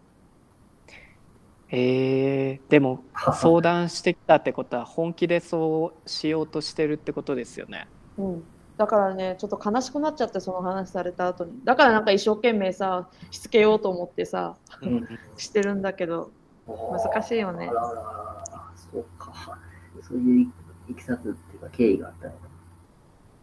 [1.68, 3.02] えー、でも
[3.34, 7.88] 相談してきたってことは本気でそうしようとしてるってことですよね。
[8.18, 8.44] う、うん、
[8.76, 11.60] だからねちょっと悲しくなっちゃってその話された後に。
[11.64, 15.08] だからなんか一生懸命さしつけようと思ってさうん。
[15.36, 16.30] してるんだけど
[16.66, 17.68] 難しいよね。
[17.68, 19.58] あらあらあらそうか。
[20.02, 20.52] そういう
[20.88, 22.38] いきさつっていうか経緯があったのか。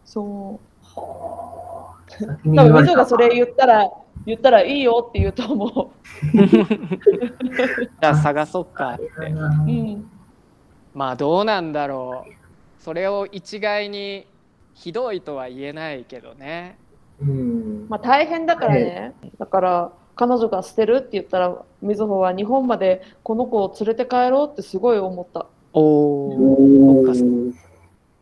[0.04, 0.58] そう。
[0.82, 1.94] はあ。
[2.44, 3.90] 多分がそれ言ったら
[4.26, 5.92] 言ったらいいよって言うと思
[6.32, 8.94] じゃあ探そっか。
[8.94, 10.10] ってう、うん、
[10.94, 12.32] まあどうなんだろう。
[12.82, 14.26] それを一概に
[14.74, 16.78] ひどいとは言えないけどね。
[17.20, 17.86] うん。
[17.88, 19.14] まあ大変だからね。
[19.38, 27.02] だから彼女が捨てるって言ったらみずほは日本までこの子を連れて帰ろうってすごい思った、おお、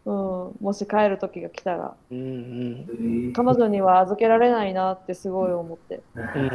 [0.05, 1.94] うん、もし帰る時が来たら。
[2.11, 2.86] うんうん。
[2.90, 6.03] えー彼女には預けられないなってすごい思って。
[6.14, 6.22] うん。
[6.22, 6.50] うん、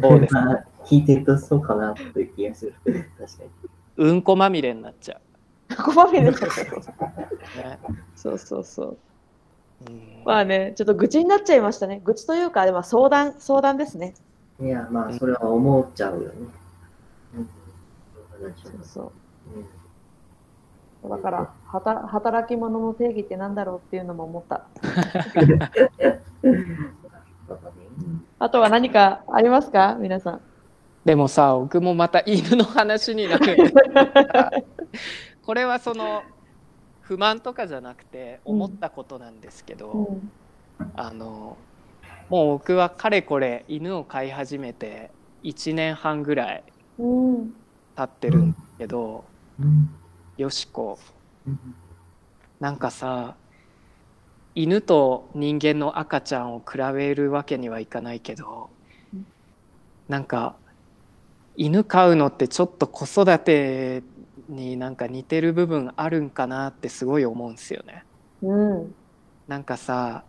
[0.00, 2.74] そうですまあ聞いてるとそうかなという気がする。
[2.84, 3.50] 確かに。
[3.98, 5.20] うんこまみれになっちゃ
[5.84, 7.78] こまみれだったう、ね。
[8.14, 8.98] そうそうそう。
[9.88, 12.00] うんまあねちょっと愚痴になっちゃいましたね。
[12.04, 14.14] 愚痴というかでも相談相談ですね。
[14.60, 16.34] いや、まあ、それは思っちゃうよね。
[17.36, 17.48] うん。
[18.56, 19.58] そうそう。
[19.58, 19.77] うん
[21.04, 24.64] だからはた働き者の定義ってなんだろうっていうのも思った。
[28.40, 29.96] あとは何かありますか？
[29.98, 30.40] 皆さん。
[31.04, 33.56] でもさ僕もまた犬の話になる。
[35.46, 36.22] これはその
[37.00, 40.30] 不満とかじゃなくて思ったことなんですけど、うん。
[40.94, 41.56] あの
[42.28, 45.10] もう僕はかれこれ犬を飼い始めて
[45.44, 46.64] 1年半ぐらい
[46.98, 47.54] うん。
[47.96, 49.24] 経ってるんだけど、
[49.60, 49.90] うん
[50.38, 50.98] よしこ。
[51.46, 51.58] うん。
[52.60, 53.34] なんかさ
[54.54, 58.70] 犬と人間の赤ちゃんを比べるわけにはいかないけど
[59.12, 59.26] うん。
[60.08, 60.56] なんか
[61.56, 64.02] 犬飼うのってちょっと子育て
[64.48, 68.04] になんか似てる部分あるんかなってすごい思うんですよね。
[68.42, 68.94] うん。
[69.48, 70.24] なんかさ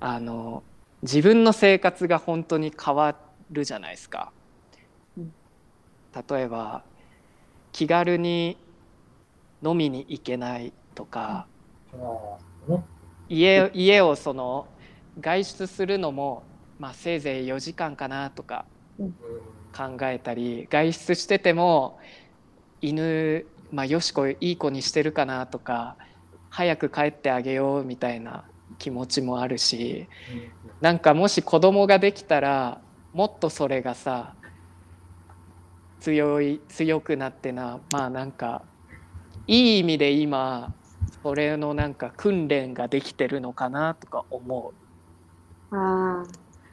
[0.00, 0.64] あの
[1.02, 3.16] 自分の生活が本当に変わ
[3.50, 4.32] るじゃないですか。
[5.16, 5.32] うん。
[6.28, 6.82] 例えば
[7.72, 8.56] 気軽に
[9.62, 11.46] 飲みに行けないとか。
[13.28, 14.66] 家家をその
[15.20, 16.42] 外出するのも、
[16.78, 18.64] まあ、せいぜい4時間かなとか
[18.98, 19.14] うん。
[19.72, 21.98] 考えたり外出してても
[22.80, 25.96] 犬、まあ、よしこいい子にしてるかなとか
[26.48, 28.44] 早く帰ってあげようみたいな
[28.78, 30.08] 気持ちもあるし
[30.80, 32.80] なんかもし子供ができたら
[33.12, 34.34] もっとそれがさ
[36.00, 38.62] 強い強くなってなまあなんか
[39.50, 40.72] いい意味で今
[41.24, 44.72] それのなんか訓練ができてるのかなとか思
[45.72, 46.26] ああ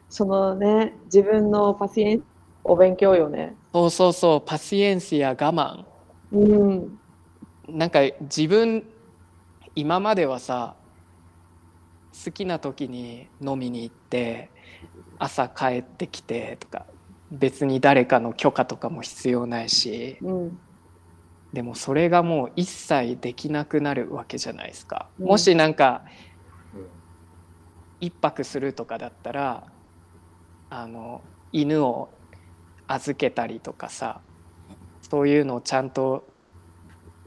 [0.09, 2.23] そのね自分のパシエン
[2.63, 3.55] お勉強よね。
[3.73, 5.85] うそうそうそうパシエンスや我慢。
[6.31, 6.99] うん
[7.67, 8.83] なんか自分
[9.73, 10.75] 今まではさ
[12.23, 14.51] 好きな時に飲みに行って
[15.17, 16.85] 朝帰ってきてとか
[17.31, 20.19] 別に誰かの許可とかも必要ないし。
[20.21, 20.59] うん
[21.53, 25.07] でもそれがもう一切できなくなるわけじゃないですか。
[25.19, 26.03] うんもしなんか
[26.75, 26.87] うん。
[27.99, 29.63] 一泊するとかだったら
[30.69, 31.21] あの
[31.51, 32.09] 犬を
[32.87, 34.21] 預けたりとかさ
[35.01, 36.27] そういうのをちゃんと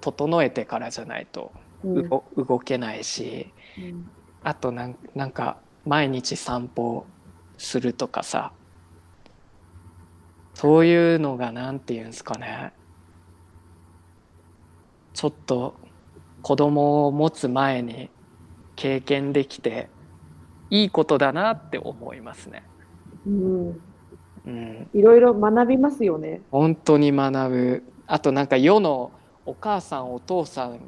[0.00, 1.52] 整えてからじゃないと
[1.84, 4.10] うん動動けないしうん
[4.42, 7.06] あとなんなんか毎日散歩
[7.58, 8.52] するとかさ
[10.54, 12.72] そういうのがなんて言うんですかね
[15.12, 15.74] ちょっと
[16.42, 18.10] 子供を持つ前に
[18.76, 19.88] 経験できて
[20.70, 22.62] いいことだなって思いますね。
[23.26, 23.80] うん。
[24.46, 26.40] うん、いろいろ学びますよね。
[26.50, 27.82] 本当に学ぶ。
[28.06, 29.12] あとなんか世の
[29.44, 30.80] お母さんお父さん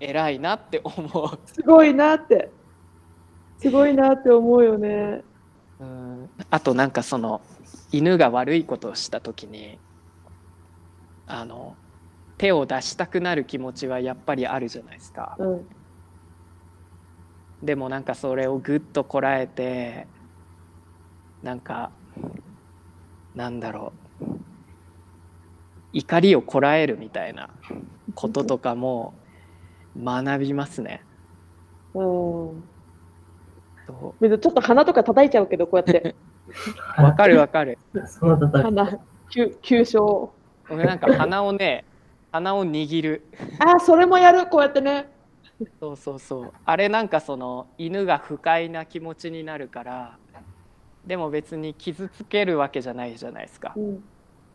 [0.00, 1.38] 偉いなって思う。
[1.46, 2.50] すごいなって。
[3.58, 5.22] すごいなって思うよね。
[5.78, 6.30] うん。
[6.50, 7.40] あとなんかその
[7.92, 9.78] 犬が悪いことをした時に
[11.26, 11.76] あの
[12.40, 15.36] 手を出したくなる気持ちはやっぱりあるじゃないですか。
[15.38, 15.66] うん。
[17.62, 20.06] でもなんかそれをぐっとこらえて
[21.42, 21.90] なんか
[23.34, 24.24] なんだろう。
[25.92, 27.50] 怒りをこらえるみたいな
[28.14, 29.12] こととかも
[30.02, 31.02] 学びますね。
[31.92, 32.00] うん。
[32.00, 36.16] ちょっと鼻とか叩いちゃうけどこうやって。
[36.98, 37.76] う わかるわかる。
[38.62, 38.98] 鼻。
[39.28, 40.32] 急急所。
[40.70, 41.84] 俺なんか鼻をね
[42.32, 43.26] 鼻を握る。
[43.58, 45.08] ああそれもやるこうやってね。
[45.80, 46.52] そうそうそう。
[46.64, 50.18] あれなんかその犬が不快な気持ちになるから
[51.04, 53.72] でも別に傷つけるわけじゃないじゃないですか。
[53.76, 54.04] うん。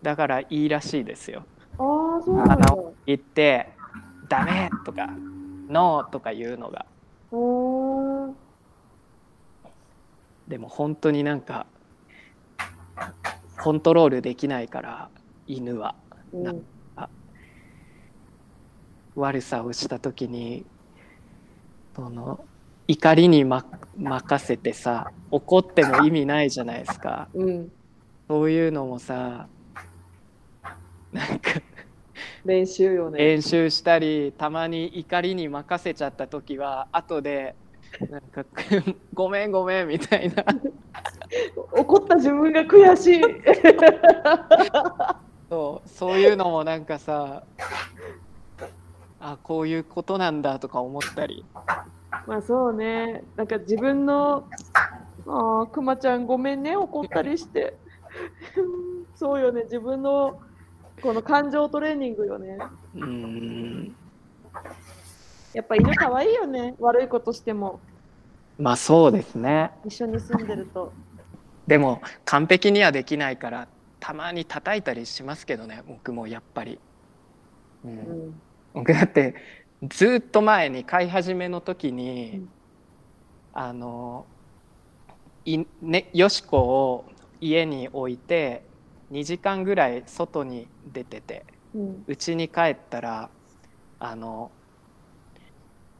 [0.01, 1.45] だからいいらしいですよ。
[1.77, 2.55] ああそうなんだ。
[2.55, 3.69] 鼻を言って
[4.29, 5.09] 「ダメ!」とか
[5.67, 6.85] 「ノー!」とか言うのが。
[10.47, 11.65] でも本当になんか
[13.59, 15.09] コントロールできないから
[15.47, 15.95] 犬は。
[16.31, 16.65] うん
[19.15, 20.65] 悪さをした時に
[21.95, 22.43] その
[22.87, 23.65] 怒りに、ま、
[23.97, 27.29] 任せてさ怒っても意味ないじゃないですか。
[27.33, 27.71] うん。
[28.27, 29.47] そういうのもさ
[31.11, 31.51] なんか
[32.43, 33.17] 練習よね。
[33.17, 37.55] 練習したりたまに怒りに任せちゃった時は後で
[38.09, 38.45] なんか
[39.13, 40.43] ごめんごめんみたいな。
[41.71, 43.21] 怒った自分が悔しい。
[45.49, 47.43] そうそういうのもなんかさ
[49.27, 51.43] あこういうことなんだとか思ったり。
[52.27, 53.23] まあそうね。
[53.35, 54.47] なんか自分の
[55.25, 57.75] ああくまちゃんごめんね怒ったりして。
[59.15, 59.63] そうよね。
[59.63, 60.39] 自分の
[61.01, 62.59] この感情トレーニングよね。
[62.95, 63.95] うーん。
[65.53, 66.75] やっぱ犬可愛いよね。
[66.79, 67.79] 悪いことしても。
[68.59, 69.71] まあそうですね。
[69.85, 70.93] 一緒に住んでると。
[71.65, 73.67] でも完璧にはできないから
[73.99, 76.77] たまに叩いたりしますけどね僕もやっぱり、
[77.83, 77.95] う、うん
[78.29, 78.41] ん
[78.75, 79.35] 僕だって
[79.87, 82.49] ずっと前に飼い始めの時に、うん。
[83.57, 84.25] あの
[85.45, 87.05] いねよしこを
[87.39, 88.63] 家に置いて
[89.13, 92.03] 2時間ぐらい外に出ててうん。
[92.05, 93.29] 家に帰ったら
[93.97, 94.51] あの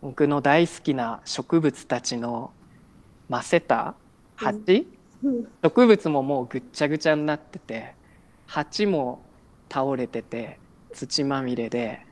[0.01, 2.51] 僕の大好きな植物たちの
[3.29, 3.95] ませた
[4.35, 4.85] 鉢、
[5.23, 5.47] うん。
[5.63, 7.95] 植物ももうぐっちゃぐちゃになってて
[8.47, 9.23] 鉢も
[9.71, 10.59] 倒れてて
[10.91, 12.05] 土まみれで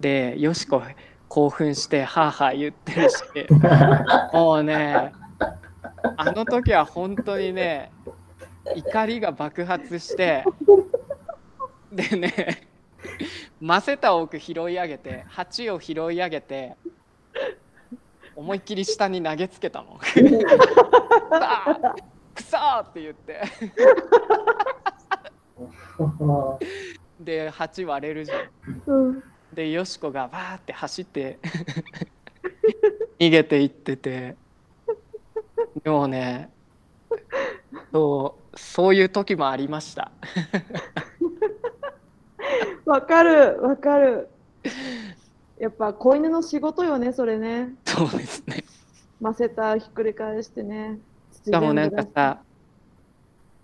[0.00, 0.82] でよしこ
[1.28, 3.16] 興奮してハーハー言ってるし
[4.32, 5.12] もうね
[6.16, 7.90] あの時は本当にね
[8.74, 10.44] 怒りが爆発して
[11.92, 12.68] でね
[13.60, 16.76] マセタを奥拾い上げて鉢を拾い上げて
[18.36, 19.98] 思いっきり下に投げつけたもん。
[19.98, 21.94] くさー
[22.34, 23.42] くさーって言って
[27.18, 29.22] で鉢割れるじゃん。
[29.50, 31.38] うんでよしこがバーって走って
[33.18, 34.36] 逃げていってて
[35.82, 36.50] でもね
[37.92, 40.10] そうそういう時もありました。
[42.84, 44.28] わかるわかる
[45.58, 48.64] やっぱ子犬の仕事よねそれねそうですね。
[49.20, 50.98] マセタひっくり返してね
[51.44, 52.40] しかもなんかさ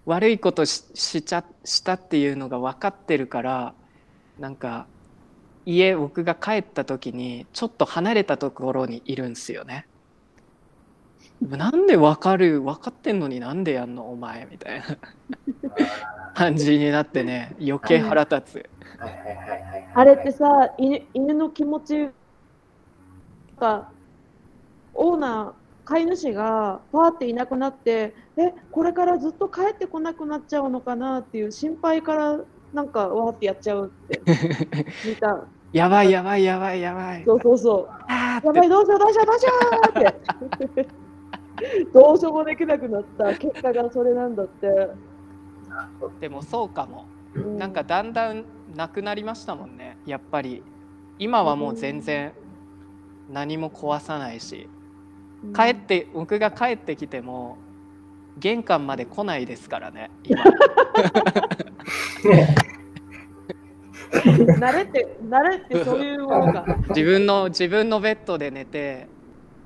[0.05, 3.75] 悪いことししちゃしたっていうのが分かってるから
[4.39, 4.87] なんか
[5.67, 9.87] 家僕が帰った時にちょっと離れたところにいるんですよね。
[11.41, 14.87] なんで分かる分かってんのになんでやんのお前みたいな
[16.35, 18.71] 感じになってね余計腹立つ。
[19.95, 22.09] あれってさ犬犬の気持ち
[23.59, 23.89] が
[24.95, 32.41] オーナー飼い主がパーっていなくなってえこれからずっと帰ってこなくなっちゃうのかなっていう心配から
[32.75, 34.21] なんかわーってやっちゃうって。
[35.07, 35.45] 見た。
[35.73, 37.25] やばいやばいやばいやばい。
[37.25, 38.13] そうそうそう。
[38.13, 39.53] やばいどうしようどうしようどうしよ
[40.59, 40.89] うって。
[41.95, 43.35] どうしようもできなくなった。
[43.35, 44.91] 結果がそれなんだって、
[46.21, 47.07] でもそうかも。
[47.35, 48.45] うなんかだんだん
[48.75, 49.97] なくなりましたもんね。
[50.05, 50.63] やっぱり。
[51.21, 52.33] 今はもう全然
[53.31, 54.69] 何も壊さないし。
[55.55, 57.59] 帰って僕が帰ってきても
[58.39, 60.11] 玄関まで来ないですからね。
[60.25, 60.43] 今。
[64.15, 69.09] 慣れって慣れってそういうものか自分の自分のベッドで寝て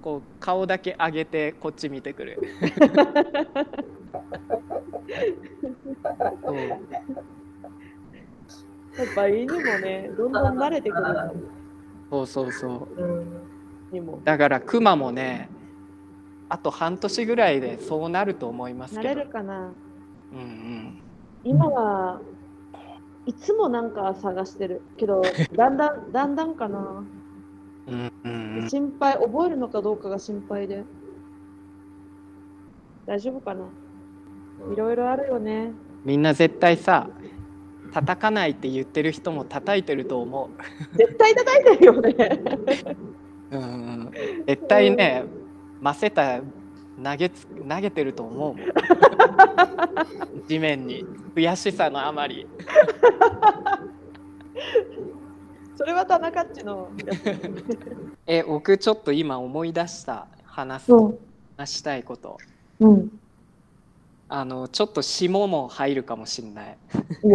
[0.02, 2.38] こう顔だけ上げてこっち見てくる。
[8.98, 11.32] やっぱ犬もねどんどん慣れてくるの
[12.10, 13.02] そうそうそう。
[13.02, 13.42] うん。
[13.92, 14.20] にも。
[14.24, 15.48] だからクマもね
[16.48, 19.14] あと半年ぐらいでそうなると思います慣けど。
[19.14, 19.72] れるかな。
[20.32, 21.00] うんうん。
[21.44, 22.20] 今は
[23.26, 25.22] いつもなんか探してるけど
[25.54, 27.04] だんだん だんだんかな。
[27.86, 28.68] うんうんうん。
[28.68, 30.84] 心配覚えるのかどうかが心配で。
[33.06, 33.64] 大丈夫かな。
[34.72, 35.72] いろいろあるよね。
[36.04, 37.08] みんな絶対さ
[37.92, 40.50] 叩かないって言ってる人も叩いてると思
[40.96, 42.42] 絶対叩いてるよね。
[43.50, 44.10] うん、
[44.46, 45.24] 絶対ね、
[45.80, 46.40] ませた
[47.02, 48.56] 投げつ投げてると思う。
[50.48, 51.04] 地面に
[51.34, 52.46] 悔しさのあまり。
[55.76, 56.88] それは田中っちの
[58.26, 61.18] え、僕ちょっと今思い出した話すう
[61.56, 62.38] 話したいこと。
[62.80, 63.20] んうん
[64.30, 66.76] あのちょっと霜も入るかもしんない。
[67.24, 67.28] い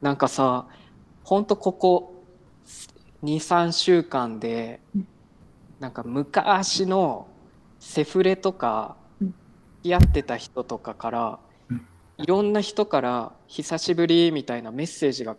[0.00, 0.66] なんかさ、
[1.24, 2.22] ほんとここ
[3.24, 5.08] 2、3週間でうん、
[5.82, 7.26] なんか昔の
[7.80, 11.86] セフレとかうん、付き合ってた人とかからうん、
[12.18, 15.36] いろんな人から久しぶりみたいなメッセージが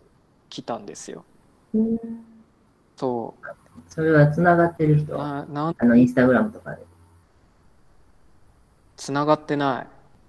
[0.50, 1.24] 来たんですよ。
[1.74, 1.98] うん
[2.96, 3.46] そう。
[3.88, 6.84] それは繋がってる人あななんの、インスタグラムとかで。
[8.96, 9.86] 繋がってな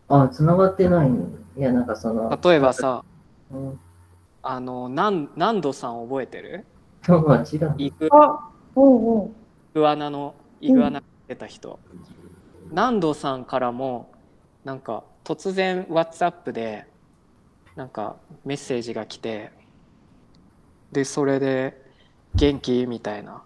[0.08, 2.34] あ、繋がってないのいや、なんかその。
[2.34, 2.48] い。
[2.48, 3.04] 例えばさ、
[3.52, 3.80] うん。
[4.42, 6.66] あの、なん何度さん覚えてる？
[7.06, 7.76] 今日は違う。
[7.78, 9.32] イグあうんうんイ
[9.76, 11.80] グアナのイグアナ出た人、
[12.70, 14.10] 南度さんからも
[14.64, 16.86] なんか突然 WhatsApp で
[17.76, 18.16] なんか
[18.46, 19.52] メッセージが来て
[20.94, 21.78] でそれで
[22.36, 23.44] 「元気?」みたいな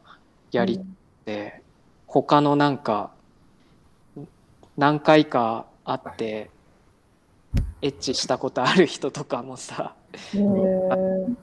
[0.51, 0.79] やり
[1.25, 1.63] で
[2.05, 3.09] 他のなんか
[4.77, 6.51] 何回か会って
[7.81, 9.95] エッチしたことある人とかもさ
[10.35, 11.35] へー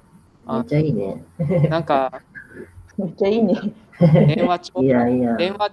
[0.47, 1.25] めっちゃいいね。
[1.69, 2.23] なんか
[2.97, 3.61] めっちゃいいね
[4.37, 5.37] 電話帳いやいや。
[5.37, 5.71] 電話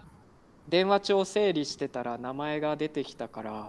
[0.69, 3.67] 電話帳整理してたら名前が出てきたから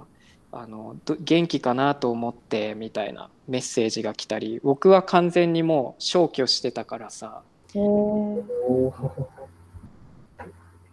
[0.52, 7.42] あのど元気かなと思ってみたいなメッセージが来たり僕は完全にもう消去してたからさ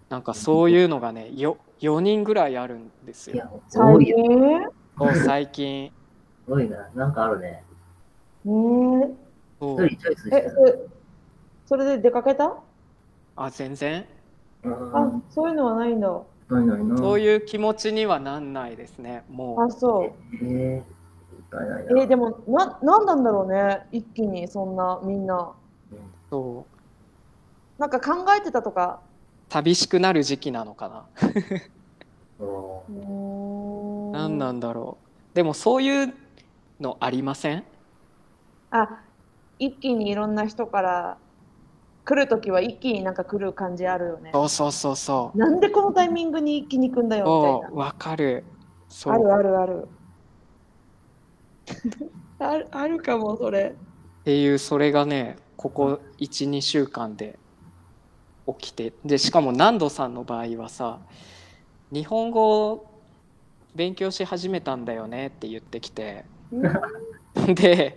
[0.09, 4.17] なんかそういうのがねよ4人ぐらいあるんですよいや、多最いよ。
[4.17, 4.61] 近
[4.95, 5.91] もう最近
[6.45, 6.89] すごいな。
[6.95, 7.63] なんかあるね。
[8.43, 9.11] ね
[9.59, 10.47] そう一人チョイスしえ
[11.65, 12.57] それで出かけた？
[13.45, 14.05] あ全然？
[14.63, 14.95] うん。
[14.95, 16.07] あそういうのはないんだ。
[16.49, 16.97] ないないない。
[16.97, 20.35] そういう気持ちにはなんないですねもあそう。
[20.45, 25.53] えー、ないないなえーでもななんなんだろうね一気にそんなみんな。
[25.91, 25.95] う
[26.29, 26.65] そ
[27.77, 27.81] う。
[27.81, 28.99] なんか考えてたとか？
[29.49, 31.05] 寂しくなる時期なのかな。
[34.13, 34.97] 何なんだろ
[35.33, 35.35] う。
[35.35, 36.13] でもそういう
[36.79, 37.63] のありません？
[38.71, 39.01] あ
[39.59, 41.17] 一気にいろんな人から
[42.03, 44.31] 来るときは一気になんか来る感じあるよね。
[44.33, 48.43] そうそうそうそうなんでこのタイミングに一気に来んだよみたいそうわかる
[48.89, 49.35] そうな。
[49.35, 49.87] あるあるある。
[52.39, 53.75] あるあるかもそれ。
[54.21, 57.37] っていうそれがねここ12週間で
[58.47, 60.99] 起きてでしかも南度さんの場合はさ
[61.91, 62.85] 日本語を
[63.75, 67.95] 勉強し始めたんだよねって言ってきてうん で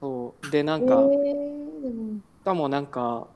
[0.00, 3.26] そうでなんか、えーしでもかもなんか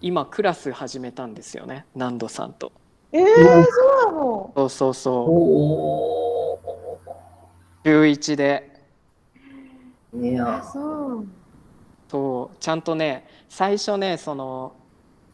[0.00, 2.70] 今クラス始めたんですよね南度さんと。
[3.10, 4.52] えー、そうなの？
[4.54, 6.60] そうそうそお
[7.84, 8.70] う11で。
[10.14, 10.30] ー。
[10.30, 11.26] いや、そう。
[12.08, 14.76] そうちゃんとね最初ねその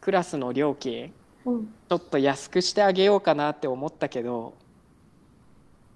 [0.01, 1.13] クラスの料金
[1.45, 4.55] うん、ちょっと安くしてあげようかなって思ったけど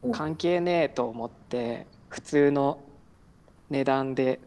[0.02, 0.12] うん。
[0.12, 2.80] 関係ねえと思って普通の
[3.70, 4.40] 値段で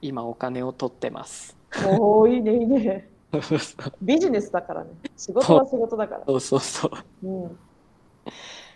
[0.00, 1.57] 今お金を取ってます。
[2.00, 3.08] おーいいねいいね。
[4.00, 4.90] ビジネスだからね。
[5.16, 6.24] 仕事は仕事だから。
[6.26, 6.90] そうそうそ
[7.22, 7.26] う。
[7.26, 7.58] うん。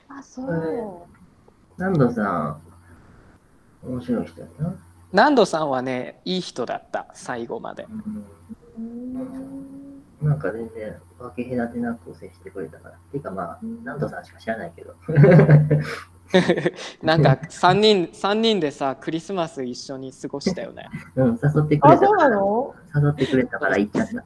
[0.08, 1.02] あ、そう。
[1.78, 2.60] 南度さ
[3.82, 4.74] ん、面白い人やな。
[5.12, 7.86] 南度さんはねいい人だった最後まで。
[7.88, 8.26] うん
[8.76, 9.62] うん
[10.22, 12.94] なんか全然分け隔てなく接してくれたから。
[13.10, 14.94] ていうかまあ、南度さんしか知らないけど。
[17.02, 20.88] なんか3人三人でさクリスマス一緒に過ごしたよね。
[21.16, 22.36] うん、誘ってくあ、れたそうなから。
[22.36, 22.74] の？
[22.94, 24.12] 誘ってくれたから行っちゃった。
[24.12, 24.24] へ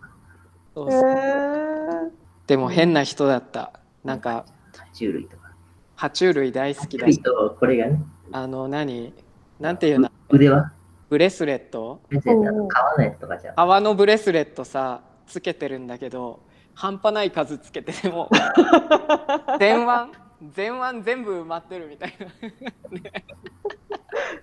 [0.74, 2.10] そうそうえ。
[2.46, 3.72] でも変な人だった。
[4.04, 5.50] なんか爬虫類とか。
[5.96, 8.00] 爬虫類大好きだし、と、これがね、
[8.32, 9.12] あの何？
[9.58, 10.10] なんていうの？
[10.28, 10.72] 腕は
[11.08, 12.00] ブレスレット？
[12.10, 13.54] 別にあの買わないとかじゃん。
[13.56, 16.40] 泡のブレスレットさつけてるんだけど
[16.74, 18.28] 半端ない数つけてでも
[19.58, 19.86] 前腕
[20.56, 22.26] 前腕全部埋まってるみたいな。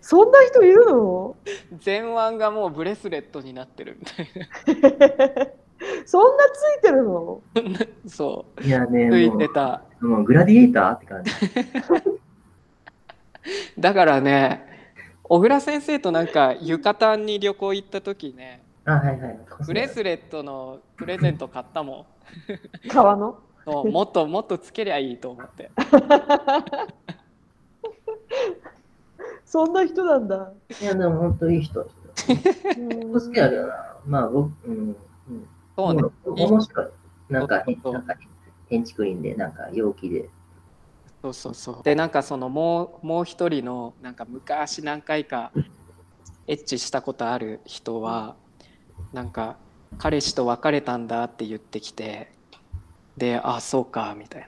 [0.02, 1.36] そんな人いるの？
[1.84, 4.28] 前腕がもうブレスレットになってるみたい
[6.06, 7.42] そんなついてるの？
[7.56, 7.62] な
[8.10, 8.64] そう。
[8.64, 9.84] いやね、ついもてた。
[10.02, 11.32] う、もうグラディエーターって感じ。
[13.78, 14.66] だからね
[15.24, 19.40] 小倉先生となんかユカタンに旅行行った時ねあ、はいはい。
[19.66, 22.06] ブレスレットのプレゼント買ったも
[22.88, 23.30] 川の？
[23.30, 23.36] ん
[23.66, 25.72] そうもっともっとつけりゃいいと思って
[29.46, 30.52] そんな人なんだ。
[30.82, 31.82] いや、でも本当いい人。
[31.82, 31.88] うん
[33.14, 33.98] 好きだけどな。
[34.04, 34.96] まあ、僕、うん。
[35.30, 36.88] うんそうね面白い。
[37.30, 38.16] なんか、なんか、
[38.70, 40.28] 建築林で、なんか、陽気で。
[41.22, 45.54] そうそうそうでなんかそのもうもう一人のなんか昔何回か
[46.48, 48.36] エッチしたことある人は
[49.14, 49.58] なんか
[49.98, 52.34] 彼氏と別れたんだって言ってきて
[53.18, 54.48] であそうかみたい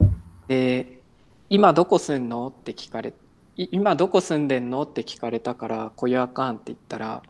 [0.00, 0.08] な
[0.48, 1.00] で
[1.48, 2.48] 今どこ住んの？
[2.48, 3.12] って聞かれ
[3.56, 4.82] い今どこ住んでんの？
[4.82, 7.22] って聞かれたから小屋かんって言ったら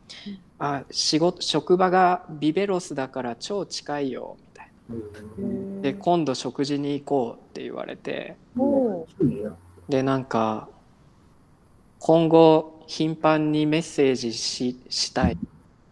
[0.59, 4.97] あ仕事職場がビベロスだから超近いよみたいな
[5.39, 5.83] うん。
[5.83, 8.37] で今度食事に行こうって言われて。
[9.89, 10.69] でなんか
[11.99, 15.39] 今後頻繁にメッセージししたい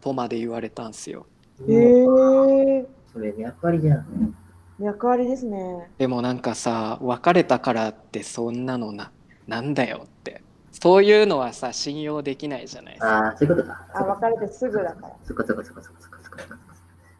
[0.00, 1.26] とまで言われたんですよ
[1.66, 1.72] う。
[1.72, 2.86] へえ。
[3.12, 4.36] それ、役割じゃん。
[4.84, 5.90] 役割ですね。
[5.98, 9.10] でもなんかさ別れたからってそんなのな
[9.46, 13.86] なんだよってそういうのはさ信用できないじゃないですかああ、そういうことか。
[13.94, 15.16] あ、別れてすぐだから。
[15.24, 16.54] そこそこそこそこそこそこそこ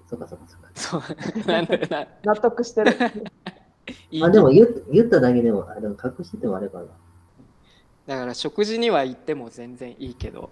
[0.06, 2.96] そこそこそこそうなんでな納得してる。
[4.22, 6.84] あ、でも言っ言っただけでも、あでも隠しててもあれかな。
[8.06, 10.50] だから食事には行っても全然いいけど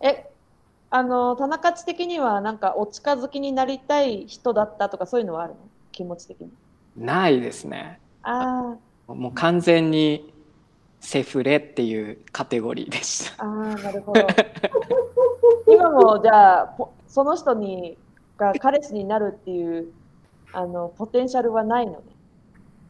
[0.00, 0.33] え、
[0.96, 5.58] あの、田中地的にはなんかお近づきになりたい人だったとかそういうのはあるの？
[5.90, 6.52] 気持ち的に。
[6.96, 8.76] ないですねあ
[9.08, 10.32] もう完全に
[11.00, 14.20] セフレっていうカテゴリーでしたあ、ああ、なるほど。
[15.66, 17.98] 今もじゃあ、ポその人に
[18.36, 19.92] が彼氏になるっていう
[20.52, 21.98] あのポテンシャルはないのね？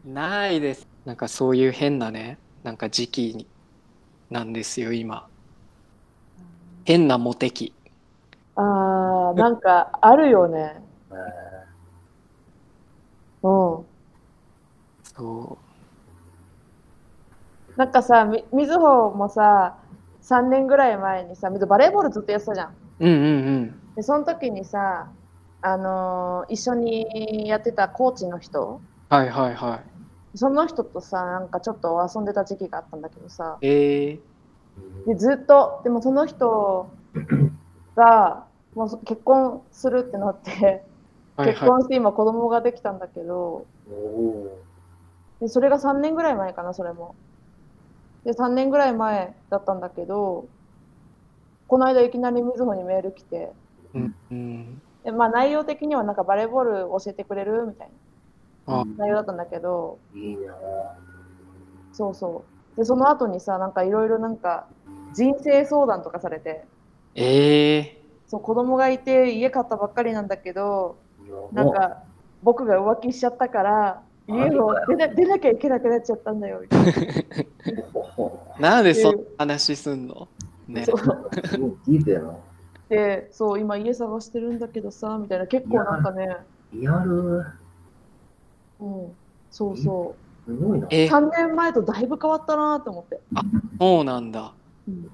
[0.05, 0.87] ないです。
[1.07, 3.47] なんかそういう変なね、なんか時期に
[4.29, 5.27] なんですよ、今。
[6.85, 7.73] 変なモテ期。
[8.57, 10.83] ああ、 なんかあるよね。
[11.11, 11.15] あ
[13.43, 13.49] う
[13.83, 13.87] ん。
[15.17, 15.59] そ
[17.77, 19.77] なんかさ、みみずほもさ、
[20.23, 22.69] 3年ぐらい前にさ、みずバレーボールずっとやってたじゃん。
[22.69, 22.75] う。
[23.01, 23.21] うんうんう
[23.61, 23.95] ん。
[23.97, 25.09] で、その時にさ、
[25.67, 29.81] あのー一緒にやってたコーチの人、はいはいは
[30.35, 33.67] その人とさ、なんかちょっと遊んでた時期があったんだけどさ、い。
[33.67, 36.91] えー、でずっと、でもその人
[37.97, 40.85] がもうそ結婚するってなって、
[41.37, 43.67] はいは結婚して今子供ができたんだけど、
[45.41, 47.15] でそれが3年ぐらい前かな、それも。
[48.25, 50.47] で、3年ぐらい前だったんだけど、
[51.67, 53.53] この間いきなりみずほにメール来て、
[53.95, 56.73] うんうんでまあ、内容的にはなんかバレーボール
[57.05, 57.91] 教えてくれるみたい
[58.67, 59.99] なあ内容だったんだけど。
[61.93, 62.77] そうそう。
[62.77, 64.67] で、その後にさ、なんかいろいろなんか
[65.15, 66.65] 人生相談とかされて、
[67.15, 70.97] ええそう子供がいて家買ったばっかりなんだけど、
[71.53, 72.03] なんか
[72.43, 76.61] 僕が浮気しちゃったから、家を出な出なきゃいけなくなっちゃったんだよ。
[76.61, 76.93] みたいな
[78.59, 80.29] なんでそんな話すんの？
[80.69, 80.85] ね。
[80.85, 81.31] そう。
[82.89, 86.37] で、そう、今家探してるんだけどさ、みたいな、結構なんかね、
[86.73, 87.45] リアル、
[88.81, 89.17] うん、
[89.51, 90.15] そうそ
[90.47, 90.87] すごいな。
[90.87, 90.89] う。
[90.91, 91.07] え。
[91.07, 93.21] 3年前とだいぶ変わったなと思って。
[93.81, 94.53] そうなんだ。
[94.89, 95.11] うん。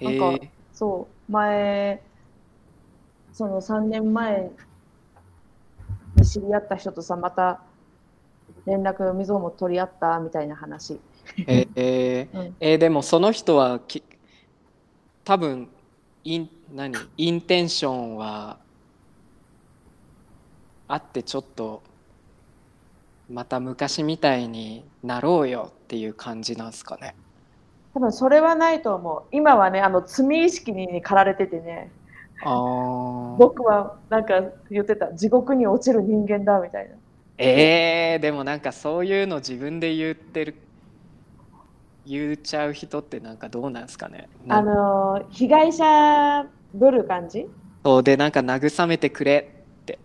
[0.00, 2.02] へなんかえそう、前、
[3.32, 4.50] その3年前
[6.16, 7.60] に知り合った人とさ、また
[8.66, 11.00] 連絡、みぞも取り合ったみたいな話。
[11.46, 14.02] ええうんえーでもその人はき
[15.24, 15.68] 多分
[16.22, 18.58] イン何インテンションは
[20.86, 21.82] あってちょっと
[23.30, 27.14] また昔みたいになろうよっていう感じなんですかね。
[27.94, 29.22] 多分それはないと思う。
[29.30, 31.90] 今はね、あの罪意識に駆られててね、
[32.42, 36.96] 僕はなんか言ってた、地獄に落ちる人間だみたいな。
[37.38, 40.54] えー、でもなんかそういうの自分で言ってる
[42.06, 44.28] 言っちゃう人ってなんかどうなんですかね。
[44.44, 47.48] なあのー被害者ぶる感じ？
[47.84, 49.98] そうでなんか慰めてくれって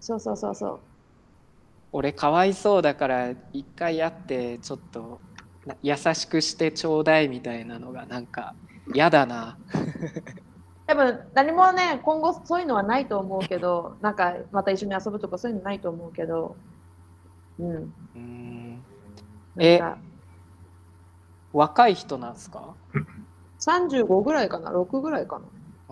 [0.00, 0.80] そうそうそうそう。
[1.92, 5.31] 俺かわいそうだから一回会ってちょっとな
[5.82, 8.54] 優しくしてちょうだいみたいなのがなんか
[8.92, 9.58] 嫌だな。
[10.86, 16.56] 多分何もね、今後そういうのはないと思うけど、なんかまた一緒に遊ぶとかそういうのないと思うけど、
[17.58, 17.74] うん。
[17.76, 18.82] うーん
[19.54, 19.98] なんか
[21.52, 22.74] 若い人なんですか
[23.58, 25.44] ？35ぐらいかな、6ぐらいかな？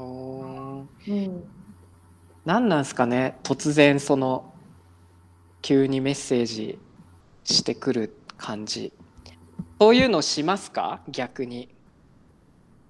[0.03, 1.45] おーうん。
[2.45, 3.39] 何なんですかね？
[3.43, 4.55] 突然その
[5.63, 6.79] 急にメッセージ
[7.45, 8.93] してくる感じ
[9.81, 11.01] そういうのしますか？
[11.09, 11.75] 逆に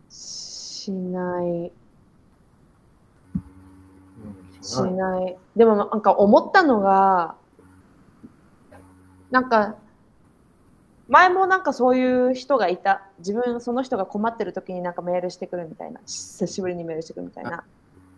[0.08, 1.70] しない、うん
[4.60, 5.38] しない。
[5.54, 7.36] でもなんか思ったのが、
[9.30, 9.76] なんか、
[11.06, 13.06] 前もなんかそういう人がいた。
[13.18, 16.00] 自分、その人が困ってる時になんかメールしてくるみたいな。
[16.06, 17.62] 久しぶりにメールしてくるみたいな。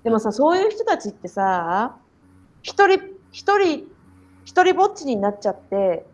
[0.03, 1.99] でもさ、そういう人たちってさ、
[2.63, 3.01] 一人、
[3.33, 3.87] 一人、
[4.47, 6.07] 一人ぼっちになっちゃって、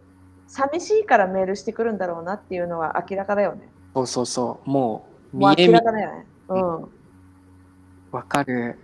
[0.49, 3.68] 寂しいからメールしてくるんだろうなっていうのは明らかだよね。
[3.94, 6.26] そうそうそうもうもう明見えみらかだよね。
[6.49, 6.88] うん。
[8.11, 8.78] わかる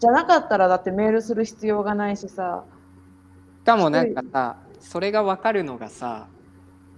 [0.00, 2.64] じゃなかったらだってメールする必要がないしさ。
[3.62, 6.26] しかもなんかさそれがわかるのがさ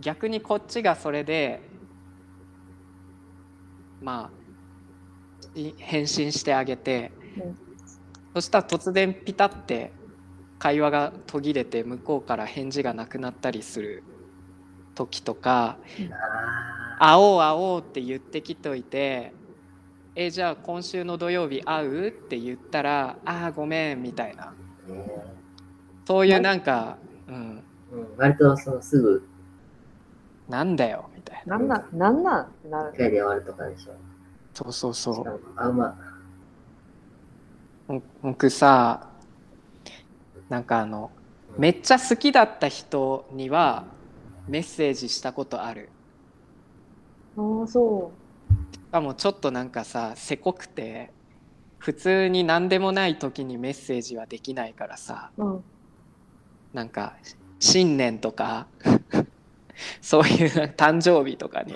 [0.01, 1.61] 逆にこっちがそれで
[4.01, 7.71] まあい返信してあげて、うん
[8.35, 9.93] そしたら突然ピタって
[10.61, 14.05] 会話が途切れて向こうから返事がなくなったりする
[14.95, 15.79] 時とか
[16.99, 19.33] あ会おう会おうって言ってきといて
[20.15, 24.53] えじゃあ今週の土曜日会うって言ったらああごめんみたいな。
[26.07, 26.99] そういうなんか、
[27.29, 29.27] うん、うん、割とそのすぐ。
[30.49, 31.57] なんだよみたいな。
[31.59, 32.91] なんなん、なんなんってなる。
[32.95, 32.99] 一。
[32.99, 33.93] 回で終わるとかでしょ。
[34.53, 35.97] そうそうそしかもあ、うま。
[37.89, 39.10] う僕さ
[40.51, 41.11] なんかあの
[41.57, 43.85] めっちゃ好きだった人には
[44.49, 45.89] メッセージしたことある
[47.37, 48.13] ああ、そ
[48.75, 51.13] しかもちょっとなんかさせこくて
[51.79, 55.45] 普通に何でもない時にメッセージはできないからさう。
[55.45, 55.65] うん。
[56.73, 57.15] なんか
[57.61, 58.67] 新年とか
[60.03, 61.75] そういう誕生日とかに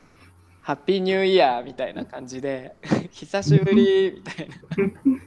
[0.60, 2.76] 「ハッピーニューイヤー」みたいな感じで
[3.10, 5.21] 「久しぶり」みたいな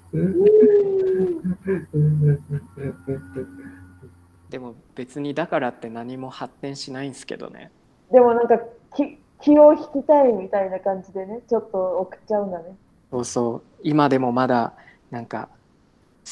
[4.50, 7.72] でも別にだからって何も発展しないんですけどね。
[8.12, 8.60] でもなんか
[8.96, 12.76] 気、気を引きたいみたいな感じでね、ちょっと送っちゃうんだね。
[13.12, 13.62] そうそう。
[13.84, 14.74] 今でもまだ
[15.12, 15.50] なんか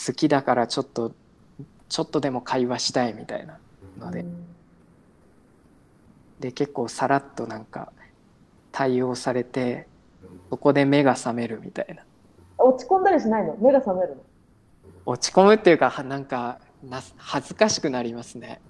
[0.08, 1.12] 好きだからちょっと
[1.90, 3.60] ちょっとでも会話したいみたいな
[4.00, 4.46] ので、うん。
[6.40, 7.92] で結構さらっとなんか
[8.72, 9.88] 対応されて
[10.50, 12.04] そこで目が覚めるみたいな
[12.58, 13.56] 落ち込んだりしないの？
[13.58, 14.24] 目が覚めるの？
[15.06, 18.62] 落ち込むっていうかはなんかな恥ずかしくなりますね。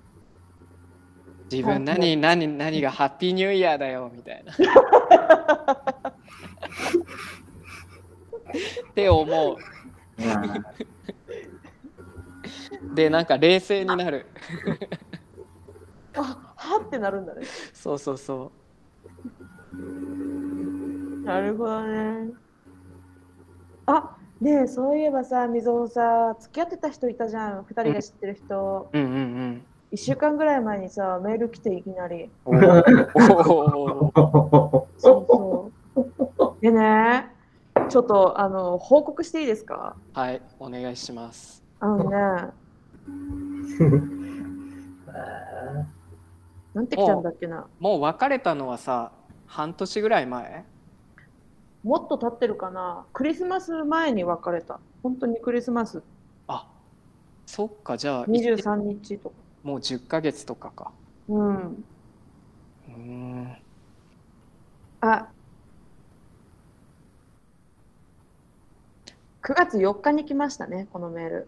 [1.52, 4.54] 自分何何何がハッピーニューイヤーだよみたいな。
[8.90, 9.58] って思う。
[12.96, 14.26] でなんか冷静になる。
[16.16, 17.46] あはってなるんだね。
[17.74, 18.52] そうそうそ
[21.24, 22.32] なるほどね。
[23.86, 28.90] あねえ、そういえばさ、みぞおさ、付き合ってた人いたじゃん、二人が知ってる人。
[28.92, 32.32] うんうんうん一週間ぐらい前にさ、メール来ていきなり。
[32.48, 32.52] そ
[33.38, 33.44] う
[34.98, 36.02] そう。
[36.62, 37.30] でね、
[37.90, 39.96] ちょっとあの報告していいですか？
[40.16, 42.52] はいお願いしますあのね、あ
[46.74, 47.68] なんて来たんだっけな？
[47.80, 49.12] もう別れたのはさ
[49.46, 50.66] 半年ぐらい前？
[51.84, 53.06] もっと経ってるかな。
[53.14, 54.80] クリスマス前に別れた。
[55.02, 56.02] 本当にクリスマス
[56.48, 56.68] あ
[57.46, 59.36] そっかじゃあ23日とか。
[59.64, 60.92] もう10ヶ月とかか
[61.28, 61.56] うん。
[61.56, 63.58] うーん
[65.02, 65.28] あ
[69.44, 71.48] 9月4日に来ましたね、このメール。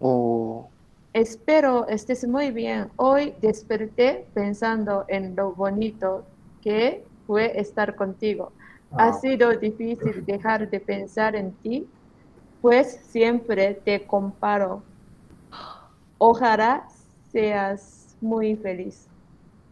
[0.00, 0.70] おお
[1.12, 2.90] Espero estés muy bien.
[2.96, 6.24] Hoy desperté pensando en lo bonito
[6.62, 8.52] que fue estar contigo.
[8.92, 11.86] Ha sido difícil dejar de pensar en ti,
[12.60, 14.82] pues siempre te comparo.
[16.18, 16.86] Ojalá
[17.32, 19.08] seas muy feliz.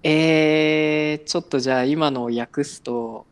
[0.05, 3.27] えー、ちょっとじゃあ今のを訳すと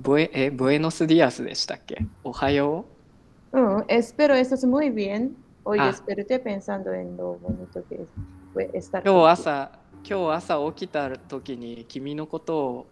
[0.00, 2.84] ブエえブエノスディアスでしたっけおはよ
[3.52, 5.30] Mm, espero estés muy bien.
[5.64, 5.86] Hoy Ah.
[5.92, 8.06] desperté pensando en lo bonito que
[8.52, 9.70] fue estar う今日.朝
[10.08, 12.86] 今日朝起きた時に君のことを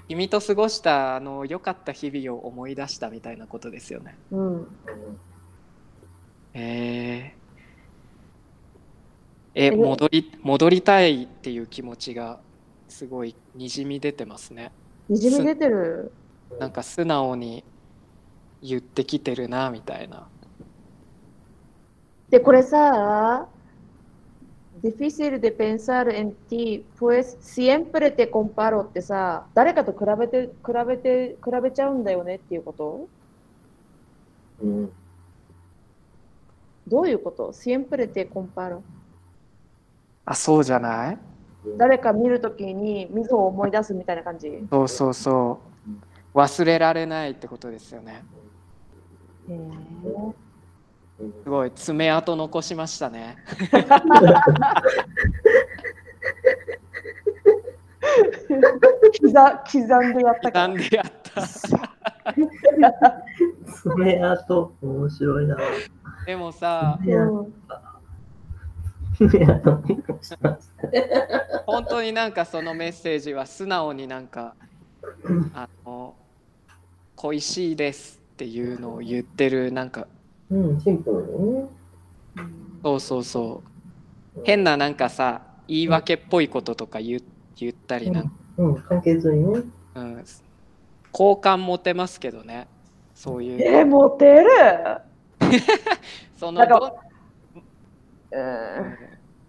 [0.08, 4.16] 君と過ごしたあの良かった日々を思い出したみたいなことですよね。
[4.30, 4.68] うん、
[6.54, 12.40] えー、ええ戻り戻りたいっていう気持ちが
[12.88, 14.72] すごいにじみ出てますね。
[15.08, 16.12] にじみ出てる？
[16.58, 17.64] なんか素直に
[18.62, 20.28] 言ってきてるなみたいな。
[22.30, 23.48] で、これさ、
[24.84, 33.08] difícil de pensar en ti, pues siempre te comparo ってさ、誰かと比べて、比べて、比べちゃうんだよねっていうこと
[34.62, 34.92] うん。
[36.86, 38.82] どういうこと ?siempre te comparo。
[40.26, 41.18] あそうじゃない
[41.78, 44.48] 誰か見るときに水を思い出すみたいな感じ。
[44.48, 45.60] へそうそうそ
[46.34, 48.22] う忘れられないってことですよね。
[49.48, 50.43] ー
[51.18, 53.36] すごい爪痕残しましたね。
[58.48, 59.32] 刻
[59.72, 61.42] 刻んでやったかなんでやった
[63.66, 65.56] 爪痕、面白いな。
[66.26, 66.98] でもさ
[71.66, 74.54] 本当になんかそのメッセージは素直になんか
[75.54, 76.14] あの
[77.16, 80.08] 恋しいですっていうのを言ってるなんか
[80.54, 81.66] うん、シンプルにね。
[82.84, 83.62] そうそうそ
[84.36, 84.40] う。
[84.44, 87.20] 変ななんかさ言い訳っぽいこととか言
[87.56, 88.20] 言ったりな。
[88.20, 89.62] んか、うん、簡潔にね。
[89.96, 90.24] うん、
[91.10, 92.68] 好感持てますけどね。
[93.14, 93.60] そういう。
[93.60, 94.48] えー、モテる？
[96.36, 96.98] そのど
[98.30, 98.96] うん。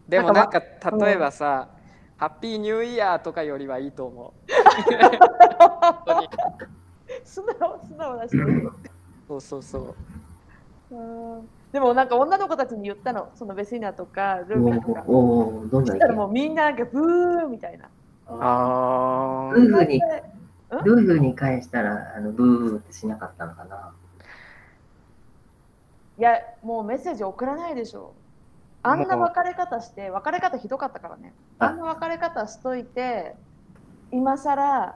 [0.10, 1.70] でもなんかなんか例えばさ、
[2.18, 4.52] ハッピーニューイヤーとかよりはいいと思う。
[5.60, 6.30] 本当に。
[7.24, 8.38] 素直、素直だし。
[8.38, 8.74] うん
[9.28, 9.96] そうそうそう
[11.72, 15.04] でもなんか女の子たちに言ったの、そのベシーナとかルーカとか。
[15.08, 17.90] おどんなしたらもうみんななんかブーみたいな。
[18.28, 20.00] あーどういうふうに、ん？
[20.86, 23.94] どういうふうに返したら、あの、ブーってしなかったのかな？
[26.18, 28.14] いや、もうメッセージ送らないでしょ。
[28.82, 31.34] あんな別れ方して、別れ方ひどかったからね。
[31.60, 33.36] ああんな別れ方しといて、
[34.12, 34.96] 今更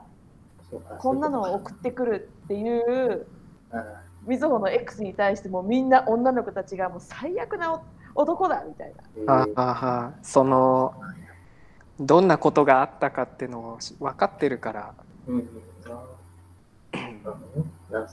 [0.98, 3.26] こんなのを送ってくるっていう
[3.72, 7.80] あみずほの X に対してもみんな女の子たちがもう最悪な
[8.14, 8.92] 男だみたい
[9.26, 9.32] な。
[9.32, 10.94] はあはあはあその
[11.98, 14.94] どんなことがあったかっていうのを分かってるから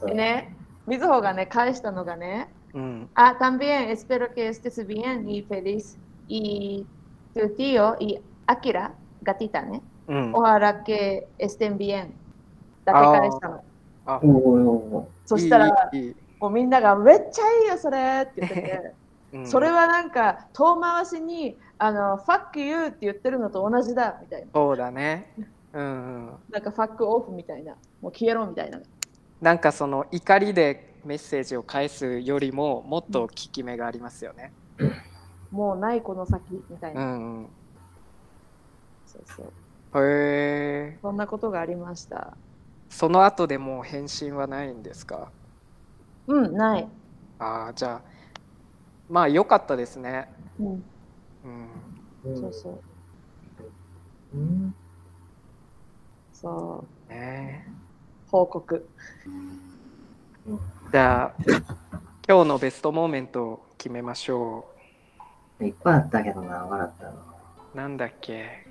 [0.06, 0.56] でね、
[0.86, 5.98] みずほがね、返したのがね、うん、Ah, también espero que estés bien y feliz.
[6.30, 6.86] Y
[7.34, 9.82] tu tío y Akira, gatita, ¿ne?
[10.08, 12.14] うん、Ojalá que estén bien.
[12.86, 13.64] だけ返したの。
[14.08, 18.94] あおおそしたら、いいいいもうみんながめっちゃいいよ、それって言ってて、
[19.34, 24.48] うんそれはなんか遠回しに、あの、fuck you って言ってるのと同じだみたいな。
[24.54, 25.34] そうだね、
[25.74, 25.86] うんう
[26.30, 27.76] ん、なんか fuck off みたいな。
[28.02, 28.80] もう消えろみたいな。
[29.42, 34.54] なんかその怒りでメッセージを返すよりももっと効き目がありますよね。
[35.52, 37.06] もうないこの先みたいうな。
[37.06, 37.48] んうん、
[39.06, 40.06] そうそう。
[40.06, 42.38] へえそんなことがありました。
[42.90, 45.32] その後でもう返信はないんですか？
[46.28, 46.88] うん、ない。
[47.40, 48.10] ああじゃあ
[49.10, 50.30] まあ良かったですね。
[50.60, 52.80] うん、うん、ーそうそう。
[54.34, 54.76] うん
[56.34, 57.68] そね
[58.30, 58.88] 報告。
[60.92, 61.34] じゃあ
[62.28, 64.70] 今日のベストモーメントを決めましょ
[65.62, 67.12] いっぱいあったけどな、笑ったの。
[67.74, 68.68] うなんだっけ？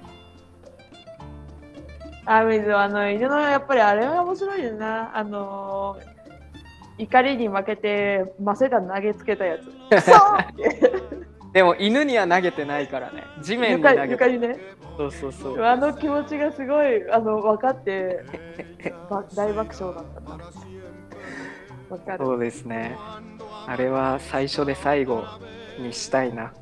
[2.27, 5.16] あ、水あの、犬のやっぱりあれは面白いよな。
[5.16, 9.73] あのー、怒りに負けて、マセダ投げつけたやつ。
[11.57, 14.59] でも犬には投げてないからね地面に床投げて床にね。
[14.98, 18.23] そうそうそうあの気持ちがすごいあの分かって
[19.09, 20.51] ば大爆笑だったな。
[21.89, 22.19] 分かる。
[22.19, 22.98] そうですね
[23.66, 25.24] あれは最初で最後
[25.78, 26.53] にしたいな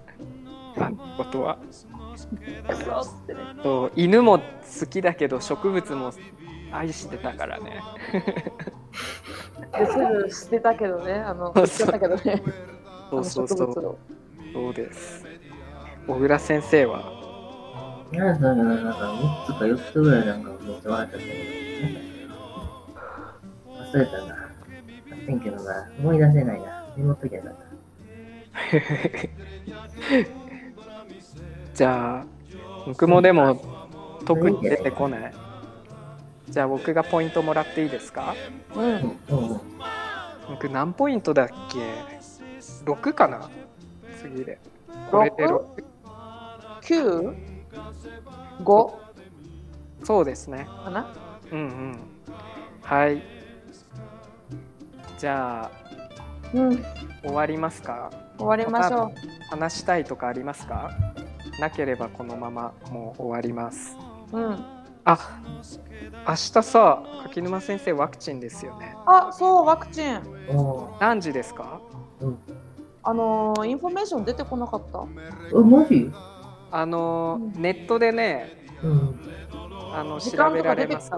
[0.76, 1.58] あ ことは
[3.62, 4.44] そう犬も好
[4.86, 6.12] きだけど植物も
[6.72, 7.80] 愛してたからね
[9.78, 12.42] ですぐ捨てたけどね、あの、捨てたけどね、
[12.84, 13.98] あそうのそうそう。
[14.52, 15.24] そうです
[16.06, 17.24] 小倉先生は？
[18.12, 18.98] なんだろうな、なんか
[19.48, 21.38] 3つか4つぐらいなんかめっちゃ笑っちゃったけど。
[23.82, 24.34] 忘れたな。
[24.34, 26.84] あってんけどな、思い出せないな。
[26.96, 27.64] メモっときゃよかった。
[31.74, 32.24] じゃあ
[32.86, 33.60] 僕もでも
[34.24, 35.34] 特に出てこない。
[36.48, 38.34] じゃあ僕がポイントもらっていいですか？
[38.74, 39.18] うん。
[40.48, 41.78] 僕何ポイントだっけ
[42.84, 43.50] ？6かな？
[44.20, 44.58] 次で。
[45.10, 45.62] これで6
[46.82, 47.34] 九？
[48.62, 49.00] 五？
[50.04, 50.68] そうですね。
[50.84, 51.12] かな？
[51.50, 51.98] うんうん。
[52.82, 53.22] はい。
[55.18, 55.70] じゃあ
[56.52, 56.84] うん。
[57.22, 58.12] 終わりますか？
[58.36, 59.12] 終わりましょ
[59.50, 60.90] 話したいとかありますか？
[61.60, 63.96] なければこのままもう終わります
[64.32, 64.38] う。
[64.38, 64.64] うん。
[65.06, 65.18] あ
[66.26, 70.20] 明日さ柿沼先生ワクチンですよねあ、そう、ワクチン。
[71.00, 71.80] 何時ですか？
[72.20, 72.38] うん。
[73.02, 75.04] あのーインフォメーション出てこなかった。
[75.50, 76.10] え、マジ？
[76.70, 79.20] あのうんネットでねうん。
[79.94, 81.10] あの時調べ間とか出られます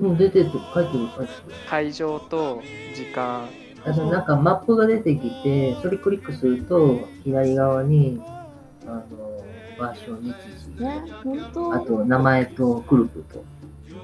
[0.00, 1.38] うん、出てって書いてる、書いてる。
[1.68, 2.60] 会場と
[2.94, 3.48] 時間
[3.84, 8.20] あとなんかマップが出てきて、それクリックすると、左側に、
[8.86, 9.04] あの、
[9.78, 10.34] 場所、日
[10.76, 13.44] 時、ね、本当あと名前とグループと。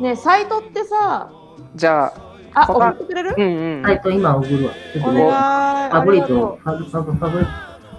[0.02, 1.30] ね、サイトってさ、
[1.74, 2.12] じゃあ
[2.54, 3.34] あ、送ってくれる？
[3.36, 3.44] うん
[3.78, 4.72] うん、サイト今送るわ。
[4.92, 5.04] ちょっ
[5.90, 7.44] とブリとト、ファブ、ファブ、ファブ、フ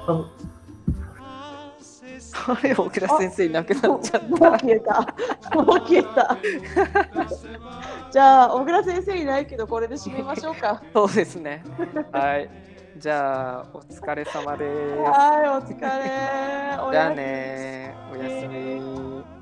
[0.07, 0.25] ァブ、
[2.47, 4.29] あれ小倉先生いなくなっちゃっう。
[4.29, 5.15] もうた消えた。
[5.55, 6.37] もう消えた。
[8.11, 10.81] じゃあ、小倉先生いないけど、これで締めましょうか。
[10.93, 11.63] そうですね
[12.11, 12.49] はい
[12.97, 14.97] じゃあお疲れ様です。
[14.99, 16.91] はい、お疲れ。
[16.91, 19.34] じゃあね、おやすみ。